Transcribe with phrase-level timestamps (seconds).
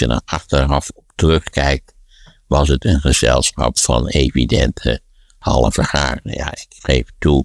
[0.00, 1.94] als je er achteraf op terugkijkt,
[2.46, 5.00] was het een gezelschap van evidente
[5.38, 6.20] halve garen.
[6.32, 7.44] Ja, ik geef toe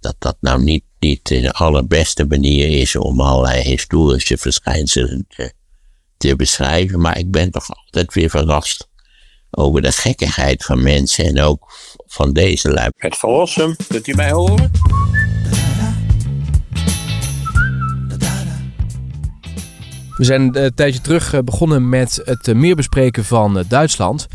[0.00, 5.26] dat dat nou niet, niet de allerbeste manier is om allerlei historische verschijnselen
[6.16, 8.88] te, beschrijven, maar ik ben toch altijd weer verrast
[9.50, 11.72] over de gekkigheid van mensen en ook
[12.06, 12.90] van deze lui.
[12.96, 14.70] Het verlossen, kunt u mij horen?
[20.20, 24.26] We zijn een tijdje terug eh, begonnen met het eh, meer bespreken van eh, Duitsland.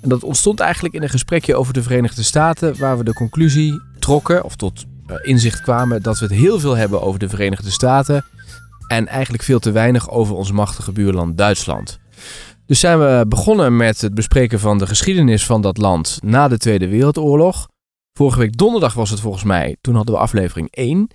[0.00, 3.80] En dat ontstond eigenlijk in een gesprekje over de Verenigde Staten, waar we de conclusie
[3.98, 4.84] trokken, of tot
[5.22, 8.24] inzicht kwamen, dat we het heel veel hebben over de Verenigde Staten
[8.86, 11.98] en eigenlijk veel te weinig over ons machtige buurland Duitsland.
[12.66, 16.58] Dus zijn we begonnen met het bespreken van de geschiedenis van dat land na de
[16.58, 17.68] Tweede Wereldoorlog.
[18.12, 21.08] Vorige week donderdag was het volgens mij, toen hadden we aflevering 1.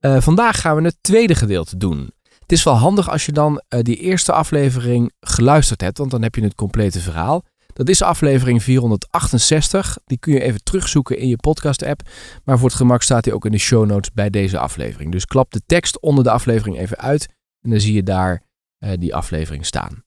[0.00, 2.14] vandaag gaan we het tweede gedeelte doen.
[2.46, 6.22] Het is wel handig als je dan uh, die eerste aflevering geluisterd hebt, want dan
[6.22, 7.44] heb je het complete verhaal.
[7.72, 9.98] Dat is aflevering 468.
[10.04, 12.00] Die kun je even terugzoeken in je podcast-app.
[12.44, 15.12] Maar voor het gemak staat hij ook in de show notes bij deze aflevering.
[15.12, 17.26] Dus klap de tekst onder de aflevering even uit
[17.60, 18.42] en dan zie je daar
[18.84, 20.04] uh, die aflevering staan.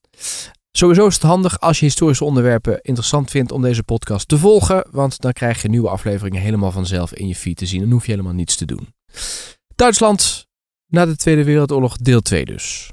[0.70, 4.86] Sowieso is het handig als je historische onderwerpen interessant vindt om deze podcast te volgen,
[4.90, 7.80] want dan krijg je nieuwe afleveringen helemaal vanzelf in je feed te zien.
[7.80, 8.88] Dan hoef je helemaal niets te doen.
[9.74, 10.48] Duitsland
[10.90, 12.92] na de Tweede Wereldoorlog, deel 2 dus.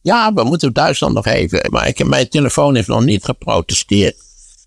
[0.00, 1.70] Ja, we moeten Duitsland nog even.
[1.70, 4.16] Maar ik, mijn telefoon heeft nog niet geprotesteerd.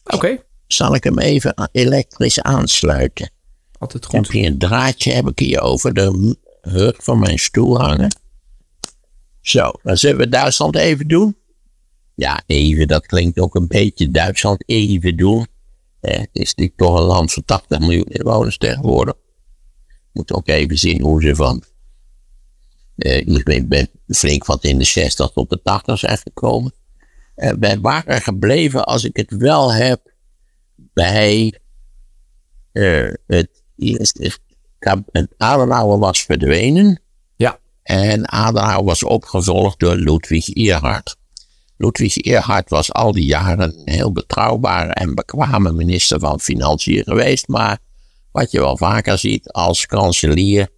[0.03, 0.43] Oké.
[0.67, 3.31] Zal ik hem even elektrisch aansluiten?
[3.77, 4.15] Altijd goed.
[4.15, 8.15] Heb je een draadje, heb ik hier over de hurk van mijn stoel hangen.
[9.41, 11.37] Zo, dan zullen we Duitsland even doen.
[12.15, 15.47] Ja, even, dat klinkt ook een beetje Duitsland even doen.
[15.99, 19.13] het is natuurlijk toch een land van 80 miljoen inwoners tegenwoordig.
[20.13, 21.63] Moet ook even zien hoe ze van
[22.99, 26.73] ik ben flink wat in de 60 tot de 80 zijn gekomen.
[27.35, 30.13] Uh, wij waren gebleven, als ik het wel heb,
[30.75, 31.59] bij
[32.73, 34.37] uh, het eerste.
[35.37, 37.01] Adenauer was verdwenen.
[37.35, 37.59] Ja.
[37.83, 41.17] En Adenauer was opgevolgd door Ludwig Erhard.
[41.77, 47.47] Ludwig Erhard was al die jaren een heel betrouwbare en bekwame minister van Financiën geweest.
[47.47, 47.79] Maar
[48.31, 50.69] wat je wel vaker ziet als kanselier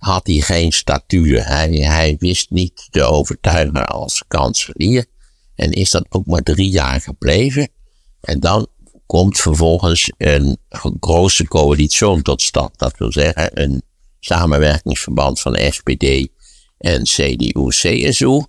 [0.00, 1.46] had hij geen statuur.
[1.46, 5.06] Hij, wist niet te overtuigen als kanselier.
[5.54, 7.68] En is dat ook maar drie jaar gebleven.
[8.20, 8.66] En dan
[9.06, 12.78] komt vervolgens een grote coalitie tot stand.
[12.78, 13.82] Dat wil zeggen een
[14.20, 16.28] samenwerkingsverband van SPD
[16.78, 18.42] en CDU-CSU.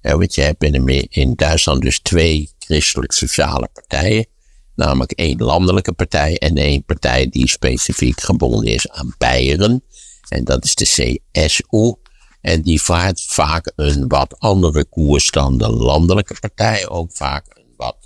[0.00, 4.26] want je hebt in, in Duitsland dus twee christelijk-sociale partijen.
[4.74, 9.82] Namelijk één landelijke partij en één partij die specifiek gebonden is aan Beieren.
[10.28, 11.94] En dat is de CSU.
[12.40, 16.88] En die vaart vaak een wat andere koers dan de landelijke partij.
[16.88, 17.96] Ook vaak een wat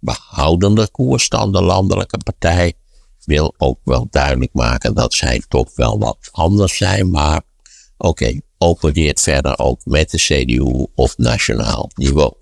[0.00, 2.72] behoudender koers dan de landelijke partij.
[3.24, 7.10] Wil ook wel duidelijk maken dat zij toch wel wat anders zijn.
[7.10, 7.42] Maar
[7.96, 12.32] oké, okay, opereert verder ook met de CDU op nationaal niveau.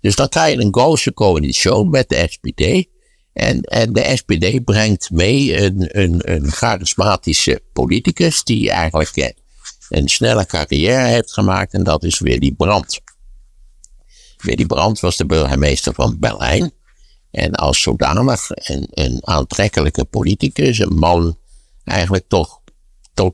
[0.00, 2.86] Dus dan krijg je een grote coalitie met de SPD.
[3.38, 9.34] En, en de SPD brengt mee een, een, een charismatische politicus die eigenlijk
[9.88, 13.00] een snelle carrière heeft gemaakt en dat is Willy Brandt.
[14.36, 16.72] Willy Brandt was de burgemeester van Berlijn
[17.30, 21.38] en als zodanig een, een aantrekkelijke politicus, een man
[21.84, 22.60] eigenlijk toch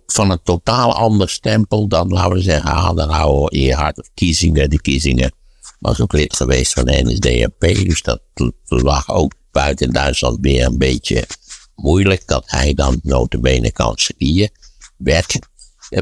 [0.07, 4.69] van een totaal ander stempel dan, laten we zeggen, Adenauer, Erhard of Kiesinger.
[4.69, 5.31] De Kiesinger
[5.79, 8.21] was ook lid geweest van de NSDAP, dus dat
[8.65, 11.27] lag ook buiten Duitsland weer een beetje
[11.75, 14.51] moeilijk dat hij dan notabene kanselier
[14.97, 15.39] werd.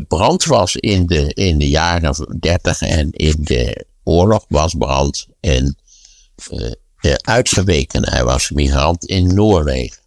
[0.08, 5.76] Brand was in de, in de jaren 30 en in de oorlog was Brand een
[6.50, 6.72] uh,
[7.14, 8.08] uitgeweken.
[8.08, 10.00] Hij was migrant in Noorwegen.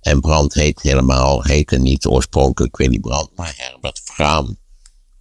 [0.00, 4.58] En Brand heet helemaal, heette niet oorspronkelijk Willy Brand, maar Herbert Fraam.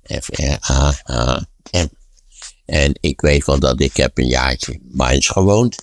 [0.04, 1.88] F-R-A-A-M.
[2.66, 5.76] En ik weet wel dat ik heb een jaartje in Mainz gewoond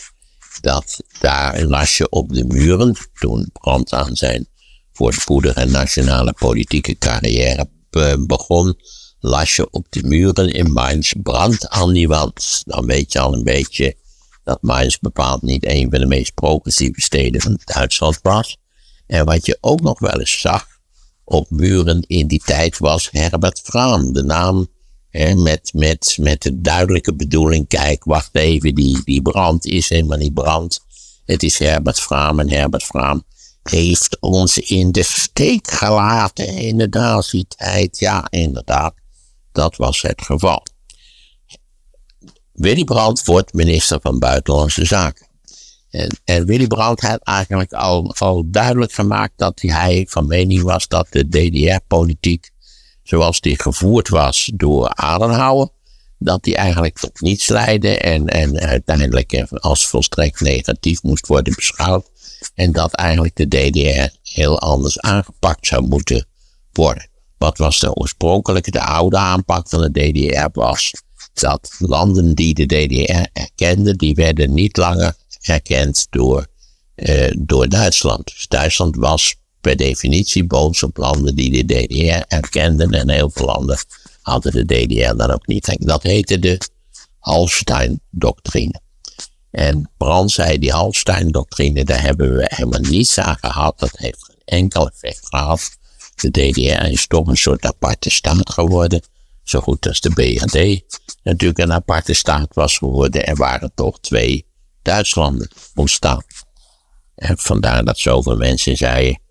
[0.60, 4.48] dat daar las je op de muren, toen Brandt aan zijn
[4.92, 7.68] voorspoedige nationale politieke carrière
[8.26, 8.76] begon,
[9.20, 12.62] las je op de muren in Mainz brand aan die wand.
[12.64, 13.96] Dan weet je al een beetje
[14.44, 18.56] dat Mainz bepaald niet een van de meest progressieve steden van Duitsland was.
[19.06, 20.66] En wat je ook nog wel eens zag
[21.24, 24.68] op muren in die tijd was Herbert Fraam, de naam
[25.36, 30.34] met, met, met de duidelijke bedoeling, kijk, wacht even, die, die brand is helemaal niet
[30.34, 30.80] brand.
[31.24, 33.24] Het is Herbert Fraam en Herbert Fraam
[33.70, 37.98] heeft ons in de steek gelaten in de nazi-tijd.
[37.98, 38.94] Ja, inderdaad,
[39.52, 40.62] dat was het geval.
[42.52, 45.26] Willy Brandt wordt minister van Buitenlandse Zaken.
[45.90, 50.88] En, en Willy Brandt had eigenlijk al, al duidelijk gemaakt dat hij van mening was
[50.88, 52.50] dat de DDR-politiek,
[53.04, 55.68] zoals die gevoerd was door Adenauer,
[56.18, 62.10] dat die eigenlijk tot niets leidde en, en uiteindelijk als volstrekt negatief moest worden beschouwd.
[62.54, 66.26] En dat eigenlijk de DDR heel anders aangepakt zou moeten
[66.72, 67.08] worden.
[67.38, 70.92] Wat was de oorspronkelijke, de oude aanpak van de DDR was
[71.32, 76.46] dat landen die de DDR erkenden, die werden niet langer erkend door,
[76.96, 78.24] uh, door Duitsland.
[78.24, 83.46] Dus Duitsland was per definitie boos op landen die de DDR erkenden en heel veel
[83.46, 83.78] landen
[84.22, 85.76] hadden de DDR dan ook niet.
[85.78, 86.60] Dat heette de
[87.18, 88.80] Hallstein-doctrine.
[89.50, 93.78] En Brand zei, die Hallstein-doctrine, daar hebben we helemaal niets aan gehad.
[93.78, 95.70] Dat heeft geen enkel effect gehad.
[96.14, 99.02] De DDR is toch een soort aparte staat geworden.
[99.42, 100.82] Zo goed als de BRD
[101.22, 103.26] natuurlijk een aparte staat was geworden.
[103.26, 104.46] Er waren toch twee
[104.82, 106.22] Duitslanden ontstaan.
[107.14, 109.22] En vandaar dat zoveel mensen zeiden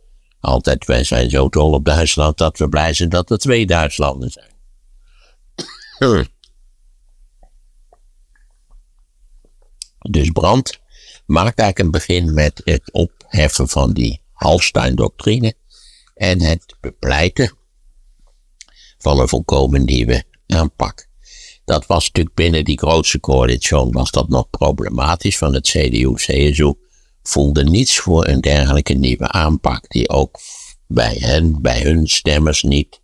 [0.44, 4.31] altijd, wij zijn zo dol op Duitsland dat we blij zijn dat er twee Duitslanden
[4.31, 4.51] zijn.
[10.10, 10.80] Dus Brandt
[11.25, 15.54] maakt eigenlijk een begin met het opheffen van die Hallstein-doctrine
[16.16, 17.57] en het bepleiten
[18.98, 21.07] van een volkomen nieuwe aanpak.
[21.66, 26.74] Dat was natuurlijk binnen die grootste coalitie was dat nog problematisch van het CDU-CSU
[27.24, 30.40] voelde niets voor een dergelijke nieuwe aanpak die ook
[30.88, 33.02] bij hen, bij hun stemmers niet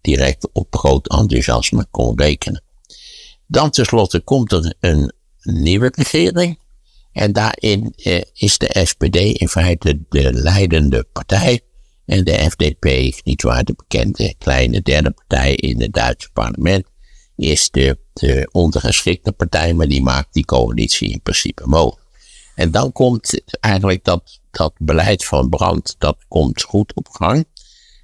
[0.00, 2.62] direct op groot enthousiasme kon rekenen.
[3.46, 6.58] Dan tenslotte komt er een nieuwe regering.
[7.12, 11.60] En daarin eh, is de SPD in feite de leidende partij.
[12.06, 12.84] En de FDP,
[13.24, 16.84] niet waar de bekende kleine derde partij in het Duitse parlement,
[17.36, 22.01] is de, de ondergeschikte partij, maar die maakt die coalitie in principe mogelijk.
[22.54, 27.46] En dan komt eigenlijk dat, dat beleid van Brand, dat komt goed op gang.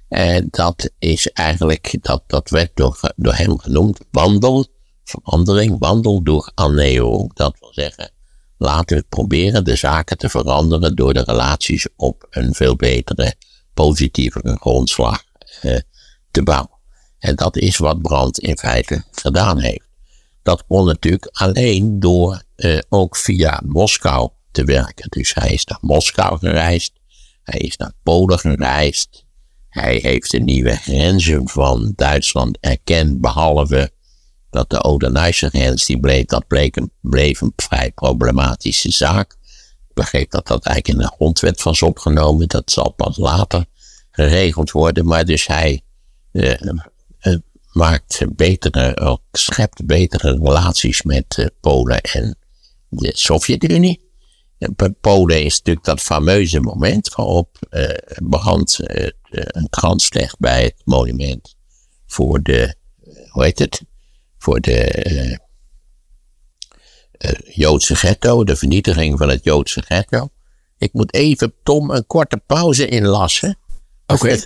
[0.07, 4.67] En dat is eigenlijk, dat, dat werd door, door hem genoemd, wandel,
[5.03, 7.27] verandering, wandel door anneo.
[7.33, 8.11] Dat wil zeggen,
[8.57, 13.35] laten we proberen de zaken te veranderen door de relaties op een veel betere,
[13.73, 15.23] positievere grondslag
[15.61, 15.77] eh,
[16.31, 16.77] te bouwen.
[17.19, 19.87] En dat is wat Brandt in feite gedaan heeft.
[20.43, 25.09] Dat kon natuurlijk alleen door eh, ook via Moskou te werken.
[25.09, 26.91] Dus hij is naar Moskou gereisd,
[27.43, 29.25] hij is naar Polen gereisd,
[29.69, 33.91] hij heeft de nieuwe grenzen van Duitsland erkend, behalve
[34.49, 39.37] dat de Odenijse grens, die bleef, dat bleek een, bleef een vrij problematische zaak.
[39.87, 43.65] Ik begreep dat dat eigenlijk in de grondwet was opgenomen, dat zal pas later
[44.11, 45.81] geregeld worden, maar dus hij
[46.31, 46.67] eh,
[47.19, 47.37] eh,
[47.71, 52.37] maakt betere, schept betere relaties met uh, Polen en
[52.89, 54.08] de Sovjet-Unie.
[55.01, 57.89] Polen is natuurlijk dat fameuze moment waarop uh,
[58.29, 61.55] Brand uh, een krans legt bij het monument
[62.05, 62.75] voor de,
[63.29, 63.81] hoe heet het,
[64.37, 65.39] voor de
[67.53, 70.29] Joodse ghetto, de vernietiging van het Joodse ghetto.
[70.77, 73.57] Ik moet even, Tom, een korte pauze inlassen.
[74.07, 74.39] Oké.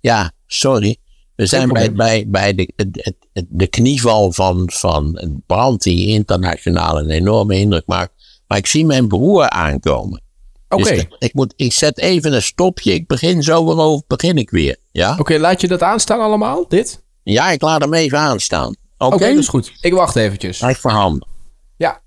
[0.00, 0.96] Ja, sorry.
[1.36, 3.14] We zijn bij, bij, bij de, de,
[3.48, 8.12] de knieval van, van Brand die internationaal een enorme indruk maakt.
[8.50, 10.22] Maar ik zie mijn broer aankomen.
[10.68, 10.82] Oké.
[10.82, 12.92] Dus ik, moet, ik zet even een stopje.
[12.92, 14.76] Ik begin zo weer begin ik weer.
[14.90, 15.16] Ja?
[15.18, 17.02] Oké, laat je dat aanstaan allemaal, dit?
[17.22, 18.76] Ja, ik laat hem even aanstaan.
[18.98, 19.72] Oké, okay, dat is goed.
[19.80, 20.60] Ik wacht eventjes.
[20.60, 21.28] Hij verhanden.
[21.76, 22.02] Ja.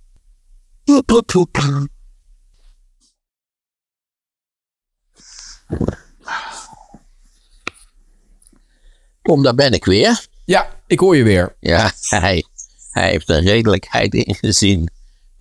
[9.21, 10.27] Kom, daar ben ik weer.
[10.45, 11.55] Ja, ik hoor je weer.
[11.59, 12.45] Ja, hij,
[12.91, 14.89] hij heeft een redelijkheid ingezien.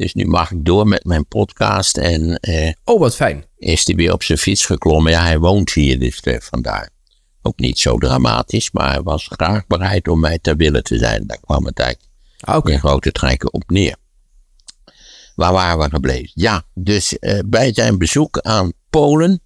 [0.02, 1.96] Dus nu mag ik door met mijn podcast.
[1.96, 3.44] En, eh, oh, wat fijn.
[3.56, 5.12] Is hij weer op zijn fiets geklommen.
[5.12, 6.90] Ja, hij woont hier, dus eh, vandaar.
[7.42, 11.26] Ook niet zo dramatisch, maar hij was graag bereid om mij ter willen te zijn.
[11.26, 12.72] Daar kwam het eigenlijk ah, okay.
[12.72, 13.96] in grote trekken op neer.
[15.34, 16.30] Waar waren we gebleven?
[16.34, 19.40] Ja, dus eh, bij zijn bezoek aan Polen,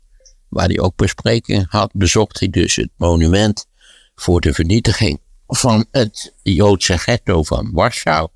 [0.49, 3.67] waar hij ook bespreking had, bezocht hij dus het monument
[4.15, 8.29] voor de vernietiging van het Joodse ghetto van Warschau.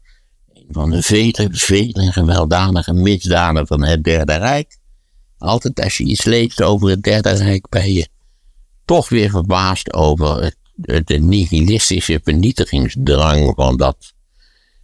[0.72, 4.78] Van de vele, vele gewelddadige misdaden van het Derde Rijk.
[5.38, 8.08] Altijd als je iets leest over het Derde Rijk ben je
[8.84, 14.12] toch weer verbaasd over het, de nihilistische vernietigingsdrang van, dat,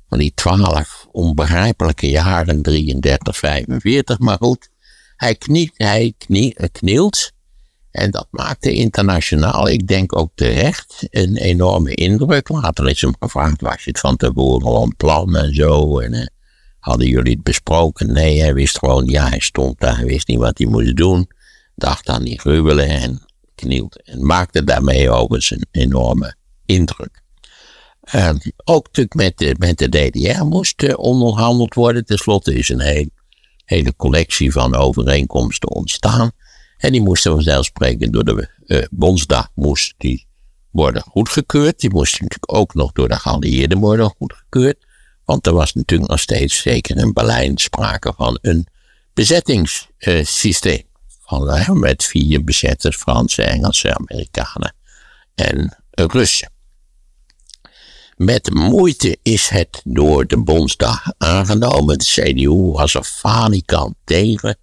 [0.08, 4.18] van die twaalf onbegrijpelijke jaren, 33, 45.
[4.18, 4.68] Maar goed,
[5.16, 7.32] hij, kniet, hij knie, knielt
[7.96, 12.48] En dat maakte internationaal, ik denk ook terecht, een enorme indruk.
[12.48, 15.98] Later is hem gevraagd, was je het van tevoren al een plan en zo?
[15.98, 16.26] En, eh,
[16.78, 18.12] hadden jullie het besproken?
[18.12, 21.30] Nee, hij wist gewoon, ja, hij stond daar, hij wist niet wat hij moest doen.
[21.74, 23.22] Dacht aan die gruwelen en
[23.54, 24.00] knielde.
[24.04, 26.34] En maakte daarmee overigens een enorme
[26.66, 27.22] indruk.
[28.64, 32.04] Ook natuurlijk met de, met de DDR moest uh, onderhandeld worden.
[32.04, 33.10] Ten slotte is een
[33.64, 36.32] hele collectie van overeenkomsten ontstaan.
[36.76, 40.26] En die moesten vanzelfsprekend door de uh, Bondsdag moest die
[40.70, 41.80] worden goedgekeurd.
[41.80, 44.86] Die moesten natuurlijk ook nog door de geallieerden worden goedgekeurd.
[45.24, 48.66] Want er was natuurlijk nog steeds, zeker in Berlijn, sprake van een
[49.14, 50.82] bezettingssysteem.
[51.20, 54.74] Van, met vier bezetters, Fransen, Engelsen, Amerikanen
[55.34, 56.50] en Russen.
[58.16, 61.98] Met moeite is het door de Bondsdag aangenomen.
[61.98, 64.58] De CDU was er falikant tegen.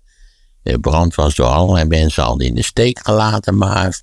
[0.63, 4.01] De brand was door allerlei mensen al in de steek gelaten, maar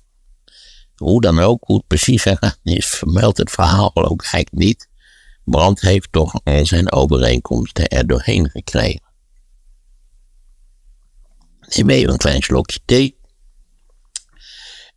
[0.95, 2.25] hoe dan ook, hoe het precies
[2.63, 4.89] is, vermeldt het verhaal ook eigenlijk niet.
[5.43, 9.01] Brand heeft toch al zijn overeenkomsten er doorheen gekregen.
[11.59, 13.19] Neem even een klein slokje thee.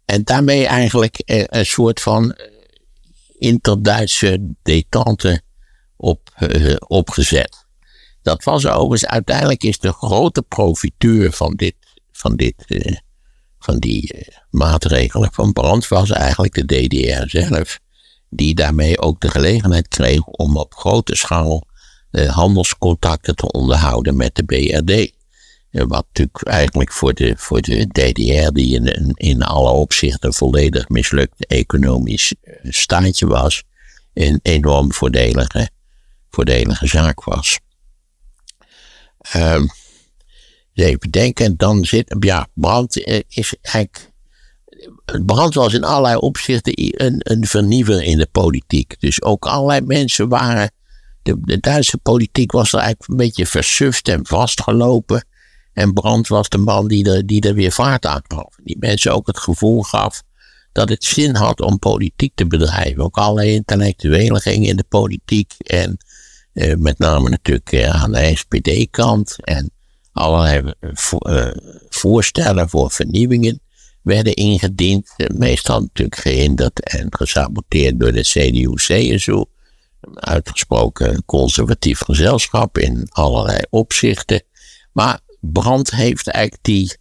[0.04, 2.52] En daarmee eigenlijk een soort van eh,
[3.38, 5.42] inter-Duitse detente
[5.96, 7.63] op, uh, opgezet.
[8.24, 11.74] Dat was overigens, uiteindelijk is de grote profiteur van dit,
[12.12, 12.96] van dit, uh,
[13.58, 17.78] van die uh, maatregelen van brand was eigenlijk de DDR zelf.
[18.28, 21.66] Die daarmee ook de gelegenheid kreeg om op grote schaal
[22.10, 25.12] uh, handelscontacten te onderhouden met de BRD.
[25.70, 31.46] Wat natuurlijk eigenlijk voor de, voor de DDR, die in, in alle opzichten volledig mislukt
[31.46, 33.62] economisch staatje was,
[34.14, 35.68] een enorm voordelige,
[36.30, 37.58] voordelige zaak was.
[39.36, 39.68] Um,
[40.74, 42.96] even denken, dan zit, ja, brand
[43.28, 44.12] is eigenlijk,
[45.26, 49.00] brand was in allerlei opzichten een, een vernieuwer in de politiek.
[49.00, 50.72] Dus ook allerlei mensen waren,
[51.22, 55.26] de, de Duitse politiek was er eigenlijk een beetje versuft en vastgelopen.
[55.72, 58.56] En Brand was de man die er, die er weer vaart aan gaf.
[58.62, 60.22] Die mensen ook het gevoel gaf
[60.72, 63.04] dat het zin had om politiek te bedrijven.
[63.04, 65.54] Ook allerlei intellectuelen gingen in de politiek.
[65.58, 66.13] En eh,
[66.54, 69.36] met name natuurlijk eh, aan de SPD-kant.
[69.44, 69.70] En
[70.12, 71.50] allerlei uh,
[71.88, 73.60] voorstellen voor vernieuwingen
[74.02, 75.14] werden ingediend.
[75.34, 79.44] meestal natuurlijk gehinderd en gesaboteerd door de CDU-CSU.
[80.14, 84.42] Uitgesproken conservatief gezelschap in allerlei opzichten.
[84.92, 86.96] Maar Brand heeft eigenlijk die,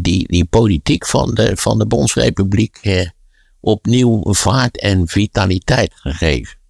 [0.00, 3.06] die, die politiek van de, van de Bondsrepubliek
[3.60, 6.60] opnieuw vaart en vitaliteit gegeven.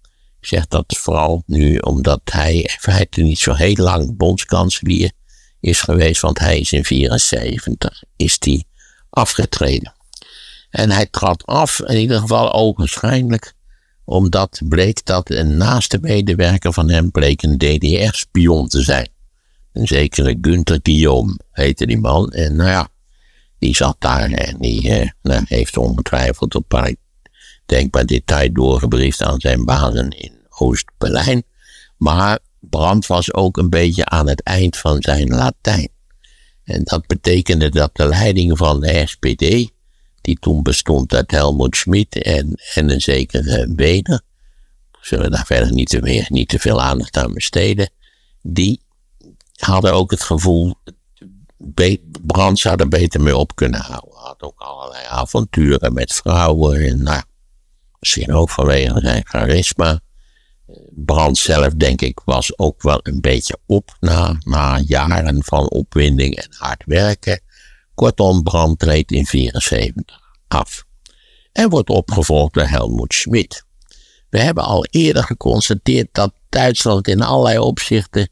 [0.43, 5.11] Ik zeg dat vooral nu omdat hij in feite niet zo heel lang bondskanselier
[5.59, 8.67] is geweest, want hij is in 74 is die
[9.09, 9.93] afgetreden.
[10.69, 13.53] En hij trad af, in ieder geval ogenschijnlijk,
[14.05, 19.09] omdat bleek dat een naaste medewerker van hem bleek een DDR-spion te zijn.
[19.73, 22.31] Een zekere Günther Guillaume heette die man.
[22.31, 22.87] En nou ja,
[23.59, 26.67] die zat daar en die nou, heeft ongetwijfeld op
[27.73, 31.43] denkbaar detail doorgebriefd aan zijn bazen in Oost-Berlijn.
[31.97, 35.89] Maar Brandt was ook een beetje aan het eind van zijn Latijn.
[36.63, 39.71] En dat betekende dat de leiding van de SPD,
[40.21, 44.21] die toen bestond uit Helmut Schmidt en, en een zekere Wener,
[45.01, 47.89] zullen daar verder niet te, meer, niet te veel aandacht aan besteden,
[48.41, 48.81] die
[49.55, 50.75] hadden ook het gevoel,
[52.21, 54.11] Brandt zou er beter mee op kunnen houden.
[54.13, 57.23] Had ook allerlei avonturen met vrouwen en nou,
[58.03, 59.99] Misschien ook vanwege zijn charisma.
[60.89, 66.35] Brand zelf, denk ik, was ook wel een beetje op na, na jaren van opwinding
[66.35, 67.41] en hard werken.
[67.93, 70.83] Kortom, Brand treedt in 74 af.
[71.51, 73.65] En wordt opgevolgd door Helmut Schmidt.
[74.29, 78.29] We hebben al eerder geconstateerd dat Duitsland in allerlei opzichten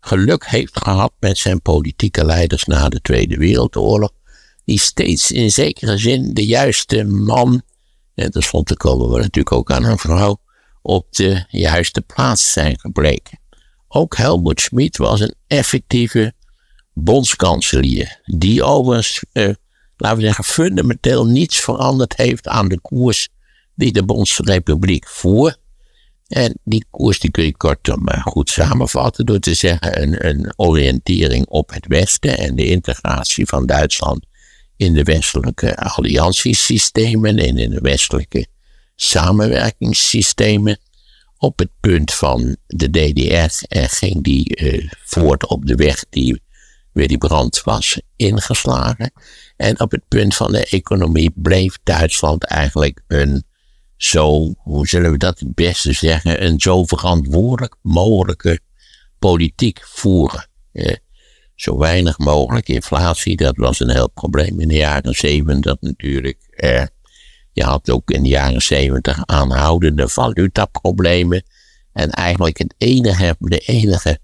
[0.00, 4.10] geluk heeft gehad met zijn politieke leiders na de Tweede Wereldoorlog,
[4.64, 7.62] die steeds in zekere zin de juiste man
[8.14, 10.40] en tenslotte komen we natuurlijk ook aan een vrouw
[10.82, 13.38] op de juiste plaats zijn gebleken.
[13.88, 16.32] Ook Helmut Schmidt was een effectieve
[16.92, 19.54] bondskanselier, die overigens, eh,
[19.96, 23.28] laten we zeggen, fundamenteel niets veranderd heeft aan de koers
[23.74, 25.56] die de Bondsrepubliek voer.
[26.26, 30.52] En die koers die kun je kortom maar goed samenvatten door te zeggen een, een
[30.56, 34.26] oriëntering op het Westen en de integratie van Duitsland
[34.80, 38.46] in de westelijke alliantiesystemen en in de westelijke
[38.94, 40.78] samenwerkingssystemen.
[41.36, 46.42] Op het punt van de DDR ging die uh, voort op de weg die
[46.92, 49.12] Willy Brandt was ingeslagen.
[49.56, 53.44] En op het punt van de economie bleef Duitsland eigenlijk een
[53.96, 58.60] zo, hoe zullen we dat het beste zeggen, een zo verantwoordelijk mogelijke
[59.18, 60.48] politiek voeren.
[60.72, 60.96] Eh,
[61.60, 66.38] zo weinig mogelijk inflatie, dat was een heel probleem in de jaren zeventig natuurlijk.
[66.50, 66.84] Eh,
[67.52, 71.42] je had ook in de jaren zeventig aanhoudende valutaproblemen.
[71.92, 74.18] En eigenlijk het enige, de enige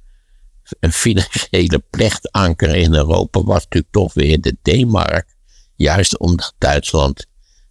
[0.91, 5.37] financiële plechtanker in Europa was natuurlijk toch weer de D-mark.
[5.75, 7.27] Juist omdat Duitsland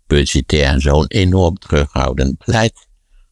[0.07, 2.88] budgetair zo'n enorm terughoudend beleid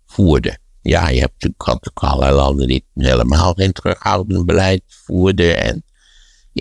[0.05, 0.57] voerde.
[0.81, 5.61] Ja, je hebt natuurlijk allerlei landen die helemaal geen terughoudend beleid voerden.
[5.61, 5.83] En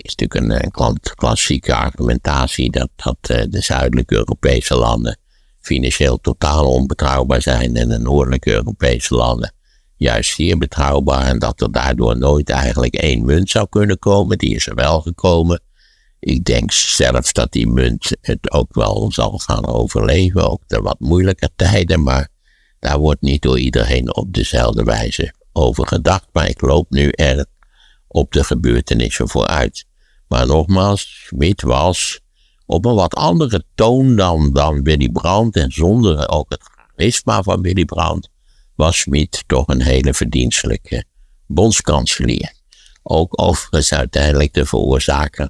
[0.01, 5.17] is natuurlijk een, een klassieke argumentatie dat, dat uh, de zuidelijke Europese landen
[5.59, 9.53] financieel totaal onbetrouwbaar zijn en de noordelijke Europese landen
[10.03, 14.37] juist zeer betrouwbaar en dat er daardoor nooit eigenlijk één munt zou kunnen komen.
[14.37, 15.61] Die is er wel gekomen.
[16.19, 20.99] Ik denk zelfs dat die munt het ook wel zal gaan overleven, ook de wat
[20.99, 22.29] moeilijke tijden, maar
[22.79, 26.27] daar wordt niet door iedereen op dezelfde wijze over gedacht.
[26.31, 27.45] Maar ik loop nu er
[28.13, 29.85] op de gebeurtenissen vooruit.
[30.27, 32.19] Maar nogmaals, Schmid was
[32.65, 37.61] op een wat andere toon dan, dan Willy Brandt en zonder ook het charisma van
[37.61, 38.29] Willy Brandt
[38.75, 41.03] was Schmid toch een hele verdienstelijke
[41.47, 42.53] bondskanselier.
[43.03, 45.49] Ook overigens uiteindelijk de veroorzaker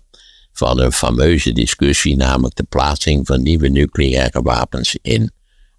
[0.52, 5.32] van een fameuze discussie, namelijk de plaatsing van nieuwe nucleaire wapens in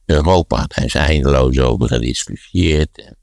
[0.06, 0.66] Europa.
[0.66, 3.14] Daar is eindeloos over gediscussieerd.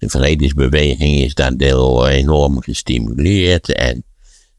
[0.00, 4.04] De vredesbeweging is daar deel enorm gestimuleerd en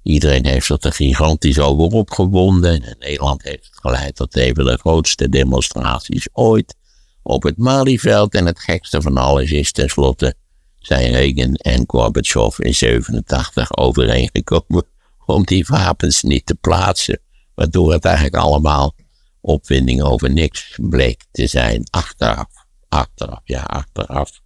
[0.04, 2.84] iedereen heeft zich er gigantisch over opgewonden.
[2.84, 6.76] En Nederland heeft geleid tot een van de grootste demonstraties ooit
[7.24, 8.34] op het Malieveld.
[8.34, 10.36] En het gekste van alles is tenslotte
[10.80, 14.86] zijn Reagan en Gorbachev in 87 overeengekomen
[15.26, 17.22] om die wapens niet te plaatsen.
[17.56, 18.96] Waardoor het eigenlijk allemaal
[19.40, 21.84] opwinding over niks bleek te zijn.
[21.90, 24.41] Achteraf, achteraf, ja, achteraf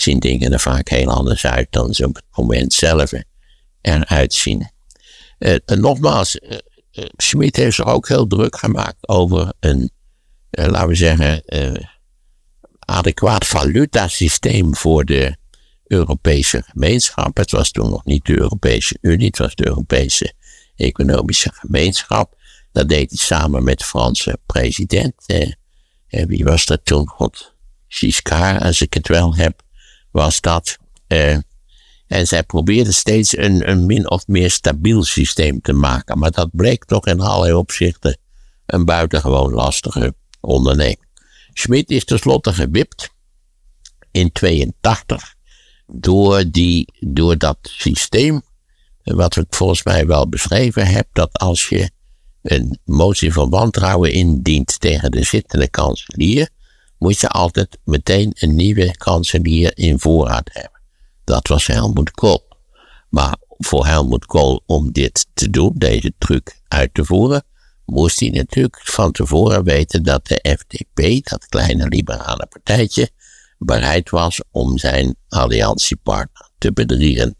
[0.00, 3.12] zien dingen er vaak heel anders uit dan ze op het moment zelf
[3.80, 4.70] eruit zien.
[5.38, 6.58] Uh, nogmaals, uh,
[6.92, 9.90] uh, Schmid heeft zich ook heel druk gemaakt over een,
[10.50, 11.42] laten we zeggen,
[12.78, 15.36] adequaat valutasysteem voor de
[15.86, 17.36] Europese gemeenschap.
[17.36, 20.32] Het was toen nog niet de Europese Unie, het was de Europese
[20.76, 22.36] Economische Gemeenschap.
[22.72, 25.14] Dat deed hij samen met de Franse president.
[25.26, 27.08] Eh, wie was dat toen?
[27.08, 27.54] God,
[27.88, 29.62] Giscard, als ik het wel heb,
[30.16, 30.76] was dat.
[31.06, 31.36] Eh,
[32.06, 36.18] en zij probeerden steeds een, een min of meer stabiel systeem te maken.
[36.18, 38.18] Maar dat bleek toch in allerlei opzichten
[38.66, 41.04] een buitengewoon lastige onderneming.
[41.52, 43.10] Schmid is tenslotte gewipt
[44.10, 45.34] in 82
[45.86, 48.42] door, die, door dat systeem,
[49.02, 51.90] wat ik volgens mij wel beschreven heb, dat als je
[52.42, 56.48] een motie van wantrouwen indient tegen de zittende kanselier,
[56.98, 60.80] moet je altijd meteen een nieuwe kanselier in voorraad hebben.
[61.24, 62.48] Dat was Helmut Kool.
[63.08, 67.44] Maar voor Helmut Kool om dit te doen, deze truc uit te voeren,
[67.84, 73.10] moest hij natuurlijk van tevoren weten dat de FDP, dat kleine liberale partijtje,
[73.58, 77.36] bereid was om zijn alliantiepartner te bedriegen,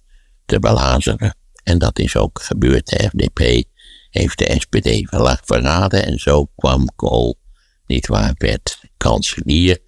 [0.46, 1.36] te belazeren.
[1.62, 2.88] En dat is ook gebeurd.
[2.88, 3.64] De FDP
[4.10, 5.08] heeft de SPD
[5.44, 7.38] verraden en zo kwam Kool,
[7.86, 9.78] nietwaar, werd kanselier.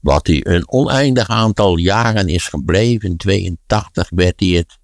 [0.00, 3.08] Wat hij een oneindig aantal jaren is gebleven.
[3.08, 4.78] In 82 werd hij het.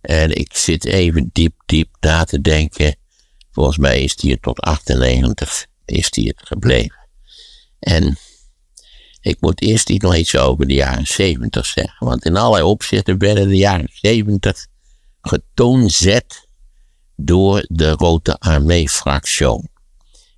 [0.00, 2.96] En ik zit even diep, diep na te denken.
[3.50, 7.08] Volgens mij is hij het tot 98 is hij het gebleven.
[7.78, 8.16] En
[9.20, 12.06] ik moet eerst iets nog iets over de jaren 70 zeggen.
[12.06, 14.66] Want in allerlei opzichten werden de jaren 70
[15.20, 16.46] getoonzet
[17.16, 19.70] door de Rode Armee-fractie.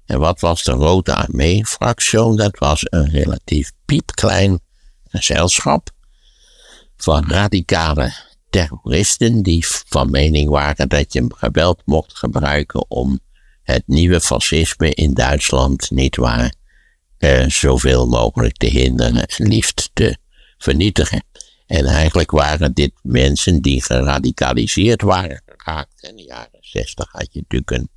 [0.07, 2.37] En wat was de Rode Armee-fractie?
[2.37, 4.61] Dat was een relatief piepklein
[5.09, 5.90] gezelschap
[6.97, 8.12] van radicale
[8.51, 13.21] terroristen die van mening waren dat je geweld mocht gebruiken om
[13.62, 16.55] het nieuwe fascisme in Duitsland, niet waar,
[17.19, 20.17] eh, zoveel mogelijk te hinderen en liefst te
[20.59, 21.25] vernietigen.
[21.67, 26.03] En eigenlijk waren dit mensen die geradicaliseerd waren geraakt.
[26.03, 27.88] In de jaren 60 had je natuurlijk een,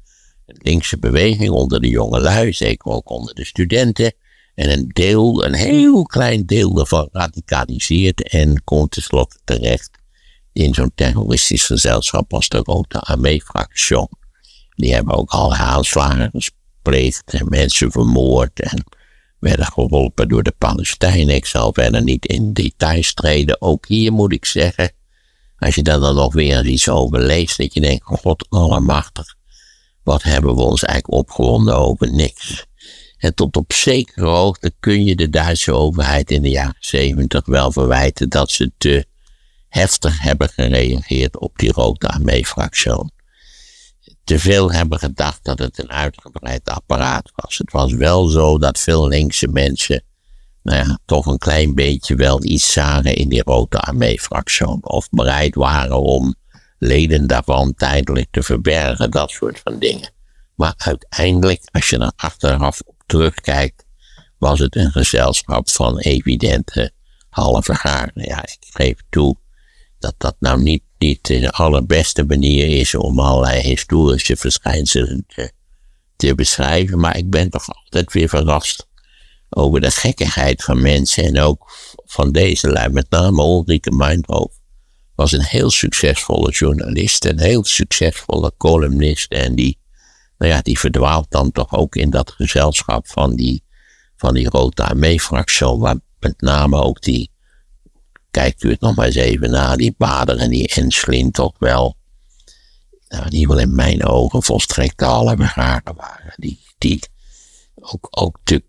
[0.47, 4.13] linkse beweging onder de jonge lui, zeker ook onder de studenten.
[4.55, 9.89] En een deel, een heel klein deel daarvan radicaliseerd en kon tenslotte terecht
[10.53, 14.07] in zo'n terroristisch gezelschap als de Rode Armee-fractie.
[14.75, 18.83] Die hebben ook al aanslagen gepleegd en mensen vermoord en
[19.39, 21.35] werden geholpen door de Palestijnen.
[21.35, 23.61] Ik zal verder niet in details treden.
[23.61, 24.91] Ook hier moet ik zeggen,
[25.57, 29.35] als je daar dan nog weer iets over leest, dat je denkt, god allemachtig,
[30.07, 32.65] wat hebben we ons eigenlijk opgewonden over niks.
[33.17, 37.71] En tot op zekere hoogte kun je de Duitse overheid in de jaren zeventig wel
[37.71, 39.05] verwijten dat ze te
[39.69, 43.11] heftig hebben gereageerd op die Rode Armee-fractie.
[44.23, 47.57] Te veel hebben gedacht dat het een uitgebreid apparaat was.
[47.57, 50.03] Het was wel zo dat veel linkse mensen
[50.63, 54.81] nou ja, toch een klein beetje wel iets zagen in die Rode Armee-fractie.
[54.81, 56.35] Of bereid waren om
[56.77, 60.11] leden daarvan tijdelijk te verbergen, dat soort van dingen.
[60.55, 63.85] Maar uiteindelijk, als je er achteraf op terugkijkt,
[64.37, 66.91] was het een gezelschap van evidente
[67.29, 68.23] halve garen.
[68.23, 69.37] Ja, ik geef toe
[69.99, 75.25] dat dat nou niet, niet de allerbeste manier is om allerlei historische verschijnselen
[76.15, 78.87] te, beschrijven, maar ik ben toch altijd weer verrast
[79.49, 81.71] over de gekkigheid van mensen en ook
[82.05, 84.56] van deze lui, met name Ulrike Meinhof,
[85.17, 89.79] was een heel succesvolle journalist, een heel succesvolle columnist en die,
[90.37, 93.63] nou ja, die verdwaalt dan toch ook in dat gezelschap van die,
[94.15, 97.31] van die Armee-fractie, waar met name ook die,
[98.31, 101.95] kijkt u het nog maar eens even na, die Bader en die Enslin toch wel,
[103.07, 106.33] nou, die wel in mijn ogen volstrekt alle begaren waren.
[106.35, 106.99] Die, die
[107.75, 108.63] ook, ook het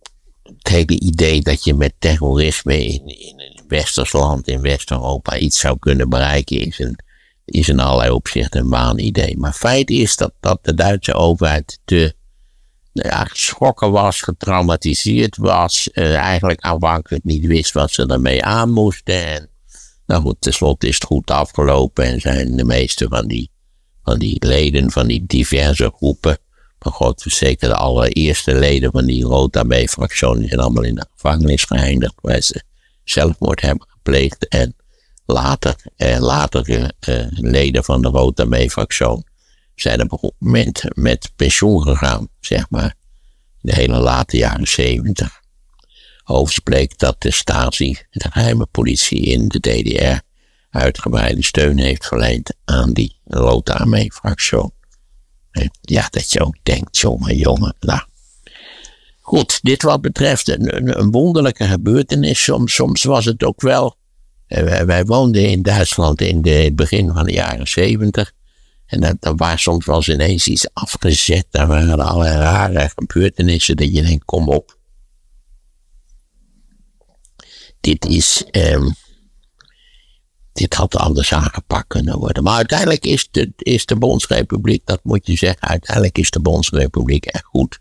[0.63, 3.38] hele idee dat je met terrorisme in, in
[3.69, 6.99] westers land, in West-Europa, iets zou kunnen bereiken, is, een,
[7.45, 9.37] is in allerlei opzichten een waanidee.
[9.37, 12.15] Maar feit is dat, dat de Duitse overheid te
[12.93, 19.27] ja, geschrokken was, getraumatiseerd was, eh, eigenlijk aanvankelijk niet wist wat ze ermee aan moesten.
[19.27, 19.51] En
[20.07, 23.51] nou goed, tenslotte is het goed afgelopen en zijn de meeste van die,
[24.03, 26.39] van die leden van die diverse groepen
[26.79, 31.65] maar God zeker de allereerste leden van die Rode Armee-fractie zijn allemaal in de gevangenis
[31.65, 32.63] geëindigd, waar ze
[33.11, 34.49] zelfmoord hebben gepleegd.
[34.49, 34.77] En
[35.27, 39.25] later, eh, later eh, leden van de Rode Armee-fractie
[39.75, 42.95] zijn op een moment met pensioen gegaan, zeg maar.
[43.61, 45.41] De hele late jaren zeventig.
[46.23, 50.21] Hoofdspreekt dat de Stasi, de geheime politie in de DDR,
[50.71, 54.77] uitgebreide steun heeft verleend aan die Rode Armee-fractie.
[55.81, 57.75] Ja, dat je ook denkt, jongen, jongen.
[57.81, 58.01] Nou.
[59.29, 62.45] Goed, dit wat betreft een, een wonderlijke gebeurtenis.
[62.45, 63.97] Soms, soms was het ook wel.
[64.47, 68.33] Eh, wij, woonden in Duitsland in het begin van de jaren zeventig.
[68.87, 71.47] En dat, dat was soms wel eens ineens iets afgezet.
[71.51, 74.79] Daar waren allerlei rare gebeurtenissen dat je denkt, kom op.
[77.81, 78.45] Dit is.
[78.51, 78.95] Um,
[80.53, 82.43] dit had anders aangepakt kunnen worden.
[82.43, 87.25] Maar uiteindelijk is de, is de Bondsrepubliek, dat moet je zeggen, uiteindelijk is de Bondsrepubliek
[87.25, 87.81] echt goed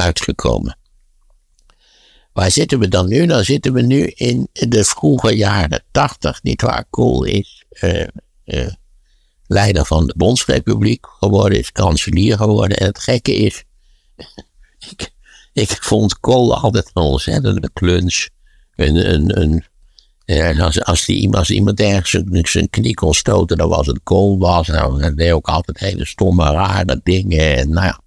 [0.00, 0.78] uitgekomen.
[2.32, 3.26] Waar zitten we dan nu?
[3.26, 6.84] Dan zitten we nu in de vroege jaren tachtig, nietwaar?
[6.90, 8.06] Kool is uh,
[8.44, 8.66] uh,
[9.46, 12.76] leider van de Bondsrepubliek geworden, is kanselier geworden.
[12.76, 13.64] En het gekke is,
[14.90, 15.10] ik,
[15.52, 18.30] ik vond Kool altijd een ontzettende kluns.
[18.74, 19.64] Een, een, een
[20.24, 24.66] ja, als, als, die, iemand ergens zijn knie kon stoten, dan was het Kool was.
[24.66, 27.56] Nou, hij deed ook altijd hele stomme, rare dingen.
[27.56, 28.00] En nou ja,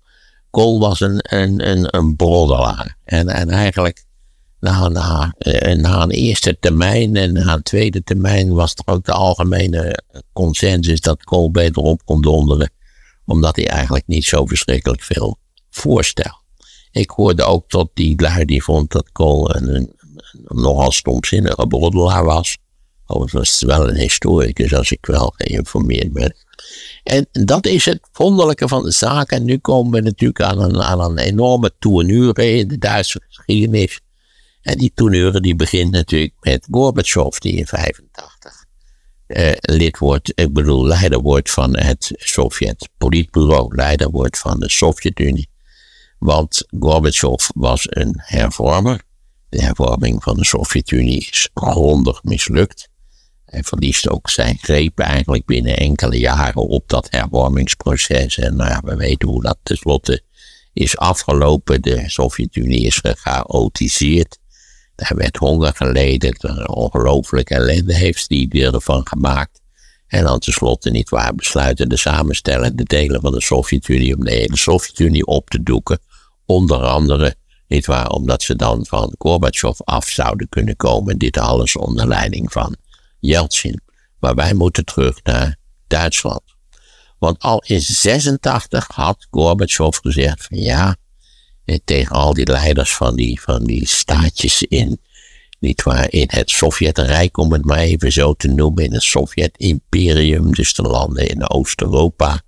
[0.54, 2.16] Kool was een, een, een, een.
[3.04, 4.06] En, en eigenlijk
[4.60, 9.06] na, na, eh, na een eerste termijn en na een tweede termijn was er ook
[9.06, 12.72] de algemene consensus dat Kool beter op kon donderen.
[13.26, 15.38] Omdat hij eigenlijk niet zo verschrikkelijk veel
[15.70, 16.42] voorstelde.
[16.92, 19.94] Ik hoorde ook tot die lui die vond dat Kool een, een
[20.48, 22.58] nogal stomzinnige broddelaar was.
[23.13, 26.36] Overigens wel een historicus als ik wel geïnformeerd ben.
[27.04, 29.32] En dat is het wonderlijke van de zaak.
[29.32, 33.99] En nu komen we natuurlijk aan een, aan een enorme tournure in de Duitse geschiedenis.
[34.62, 38.65] En die tournure die begint natuurlijk met Gorbachev, die in 85
[39.28, 45.49] eh, lid wordt, ik bedoel leider wordt van het Sovjet-politbureau, leider wordt van de Sovjet-Unie.
[46.19, 49.02] Want Gorbachev was een hervormer.
[49.49, 52.89] De hervorming van de Sovjet-Unie is grondig mislukt.
[53.54, 58.38] Hij verliest ook zijn greep eigenlijk binnen enkele jaren op dat hervormingsproces.
[58.38, 60.22] En nou ja, we weten hoe dat tenslotte
[60.74, 61.82] is afgelopen.
[61.82, 64.38] De Sovjet-Unie is gechaotiseerd.
[64.96, 66.36] Daar werd honger geleden.
[66.38, 69.62] Een ongelooflijke ellende heeft die ervan gemaakt.
[70.08, 74.58] En dan tenslotte niet waar besluiten de samenstellende delen van de Sovjet-Unie om de hele
[74.58, 76.00] Sovjet-Unie op te doeken.
[76.46, 77.36] Onder andere
[77.68, 78.10] niet waar?
[78.10, 81.18] Omdat ze dan van Gorbachev af zouden kunnen komen.
[81.18, 82.76] Dit alles onder leiding van
[83.24, 83.82] Yeltsin.
[84.20, 85.58] Maar wij moeten terug naar
[85.88, 86.42] Duitsland.
[87.20, 90.96] Want al in 86 had Gorbachev gezegd van ja,
[91.84, 95.00] tegen al die leiders van die, van die staatjes in,
[95.60, 100.54] niet waar, in het Sovjetrijk, om het maar even zo te noemen, in het Sovjet-imperium,
[100.54, 102.42] dus de landen in Oost-Europa,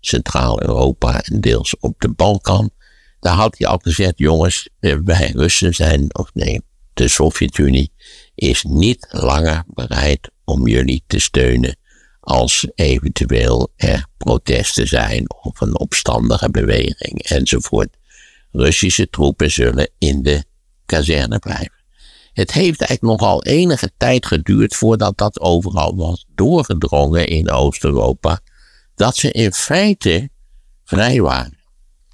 [0.00, 2.70] Centraal-Europa en deels op de Balkan.
[3.20, 6.60] Daar had hij al gezegd, jongens, eh, wij Russen zijn, of nee,
[6.94, 7.92] de Sovjet-Unie
[8.34, 11.76] is niet langer bereid om jullie te steunen
[12.20, 17.96] als eventueel er protesten zijn of een opstandige beweging enzovoort.
[18.50, 20.44] Russische troepen zullen in de
[20.86, 21.82] kazerne blijven.
[22.32, 28.40] Het heeft eigenlijk nogal enige tijd geduurd voordat dat overal was doorgedrongen in Oost-Europa,
[28.94, 30.30] dat ze in feite
[30.84, 31.58] vrij waren.